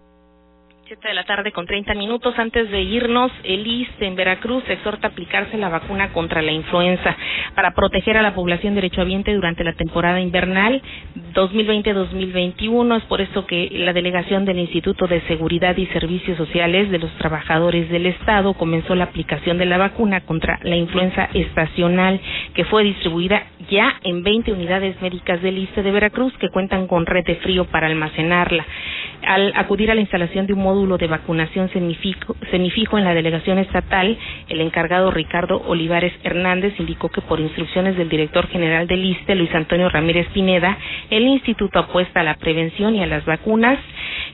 7 0.89 1.07
de 1.07 1.13
la 1.13 1.23
tarde 1.23 1.51
con 1.51 1.67
30 1.67 1.93
minutos. 1.93 2.33
Antes 2.39 2.71
de 2.71 2.81
irnos, 2.81 3.31
el 3.43 3.67
ISTE 3.67 4.07
en 4.07 4.15
Veracruz 4.15 4.63
exhorta 4.67 5.05
a 5.05 5.11
aplicarse 5.11 5.55
la 5.55 5.69
vacuna 5.69 6.11
contra 6.13 6.41
la 6.41 6.51
influenza 6.51 7.15
para 7.53 7.75
proteger 7.75 8.17
a 8.17 8.23
la 8.23 8.33
población 8.33 8.73
derechohabiente 8.73 9.31
durante 9.35 9.63
la 9.63 9.73
temporada 9.73 10.19
invernal 10.19 10.81
2020-2021. 11.35 12.97
Es 12.97 13.03
por 13.03 13.21
eso 13.21 13.45
que 13.45 13.69
la 13.71 13.93
delegación 13.93 14.45
del 14.45 14.57
Instituto 14.57 15.05
de 15.05 15.21
Seguridad 15.27 15.77
y 15.77 15.85
Servicios 15.87 16.37
Sociales 16.37 16.89
de 16.89 16.97
los 16.97 17.11
Trabajadores 17.19 17.87
del 17.91 18.07
Estado 18.07 18.55
comenzó 18.55 18.95
la 18.95 19.03
aplicación 19.03 19.59
de 19.59 19.67
la 19.67 19.77
vacuna 19.77 20.21
contra 20.21 20.57
la 20.63 20.75
influenza 20.75 21.29
estacional 21.35 22.19
que 22.55 22.65
fue 22.65 22.83
distribuida 22.83 23.43
ya 23.69 23.99
en 24.01 24.23
20 24.23 24.53
unidades 24.53 24.99
médicas 25.03 25.39
del 25.43 25.59
ISTE 25.59 25.83
de 25.83 25.91
Veracruz 25.91 26.33
que 26.39 26.49
cuentan 26.49 26.87
con 26.87 27.05
red 27.05 27.25
de 27.25 27.35
frío 27.35 27.65
para 27.65 27.85
almacenarla. 27.85 28.65
Al 29.21 29.51
acudir 29.55 29.91
a 29.91 29.95
la 29.95 30.01
instalación 30.01 30.47
de 30.47 30.53
un 30.53 30.63
módulo 30.63 30.78
módulo 30.79 30.97
de 30.97 31.07
vacunación 31.07 31.69
semifijo, 31.69 32.97
en 32.97 33.03
la 33.03 33.13
delegación 33.13 33.57
estatal, 33.57 34.17
el 34.47 34.61
encargado 34.61 35.11
Ricardo 35.11 35.61
Olivares 35.67 36.13
Hernández 36.23 36.73
indicó 36.79 37.09
que 37.09 37.19
por 37.19 37.41
instrucciones 37.41 37.97
del 37.97 38.07
director 38.07 38.47
general 38.47 38.87
del 38.87 39.03
ISTE, 39.03 39.35
Luis 39.35 39.53
Antonio 39.53 39.89
Ramírez 39.89 40.27
Pineda, 40.29 40.77
el 41.09 41.27
instituto 41.27 41.79
apuesta 41.79 42.21
a 42.21 42.23
la 42.23 42.35
prevención 42.35 42.95
y 42.95 43.03
a 43.03 43.07
las 43.07 43.25
vacunas 43.25 43.77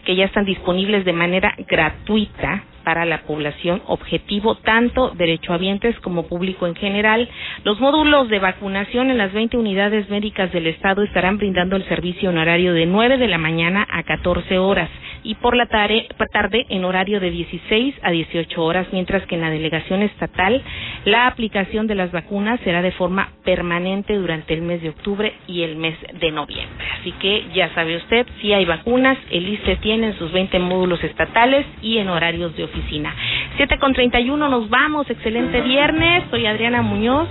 que 0.06 0.16
ya 0.16 0.26
están 0.26 0.46
disponibles 0.46 1.04
de 1.04 1.14
manera 1.14 1.56
gratuita 1.68 2.64
para 2.84 3.06
la 3.06 3.24
población 3.24 3.82
objetivo, 3.88 4.54
tanto 4.58 5.10
derechohabientes 5.16 6.00
como 6.02 6.28
público 6.28 6.68
en 6.68 6.76
general. 6.76 7.28
Los 7.64 7.80
módulos 7.80 8.30
de 8.30 8.38
vacunación 8.38 9.10
en 9.10 9.18
las 9.18 9.34
20 9.34 9.58
unidades 9.58 10.08
médicas 10.12 10.52
del 10.54 10.68
Estado 10.68 11.02
estarán 11.02 11.40
brindando 11.40 11.76
el 11.76 11.88
servicio 11.88 12.30
en 12.30 12.38
horario 12.38 12.74
de 12.74 12.86
9 12.86 13.18
de 13.18 13.28
la 13.28 13.40
mañana 13.40 13.88
a 13.90 14.04
14 14.04 14.60
horas 14.60 14.92
y 15.26 15.36
por 15.36 15.58
la 15.58 15.66
tarde, 15.66 16.66
en 16.70 16.86
horario 16.86 17.20
de 17.20 17.32
16 17.32 17.96
a 18.04 18.12
18 18.12 18.64
horas, 18.64 18.88
mientras 18.92 19.26
que 19.26 19.36
en 19.36 19.42
la 19.42 19.50
delegación 19.50 20.04
estatal 20.04 20.62
la 21.04 21.28
aplicación 21.28 21.88
de 21.88 21.96
las 21.96 22.12
vacunas 22.12 22.60
será 22.64 22.82
de 22.82 22.92
forma 22.92 23.30
permanente 23.44 24.16
durante 24.16 24.54
el 24.54 24.62
mes 24.62 24.82
de 24.82 24.90
octubre 24.90 25.34
y 25.48 25.64
el 25.64 25.76
mes 25.76 25.98
de 26.20 26.32
noviembre. 26.32 26.86
Así 27.00 27.12
que 27.14 27.46
ya 27.54 27.74
sabe 27.74 27.98
usted, 27.98 28.28
si 28.40 28.54
hay 28.54 28.66
vacunas, 28.66 29.18
el 29.32 29.50
ICE 29.50 29.78
tiene 29.78 30.14
sus 30.14 30.32
20 30.32 30.60
módulos 30.60 31.04
estatales 31.04 31.66
y 31.82 31.98
en 31.98 32.10
horarios 32.10 32.56
de 32.56 32.64
oficina. 32.64 33.14
7 33.58 33.80
con 33.80 33.94
31 33.94 34.48
nos 34.48 34.70
vamos, 34.70 35.10
excelente 35.10 35.62
viernes, 35.62 36.24
soy 36.30 36.46
Adriana 36.46 36.84
Muñoz, 36.84 37.28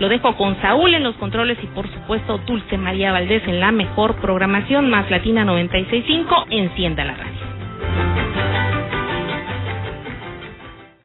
lo 0.00 0.08
dejo 0.08 0.36
con 0.36 0.60
Saúl 0.60 0.94
en 0.94 1.04
los 1.04 1.14
controles 1.16 1.58
y 1.62 1.66
por 1.68 1.88
supuesto 1.92 2.38
Dulce 2.38 2.76
María 2.76 3.12
Valdés 3.12 3.46
en 3.46 3.60
la 3.60 3.70
mejor 3.70 4.16
programación 4.16 4.90
más 4.90 5.08
Latina 5.10 5.44
965, 5.44 6.46
encienda 6.50 7.04
la 7.04 7.14
radio. 7.14 7.35
Bye. 7.80 8.05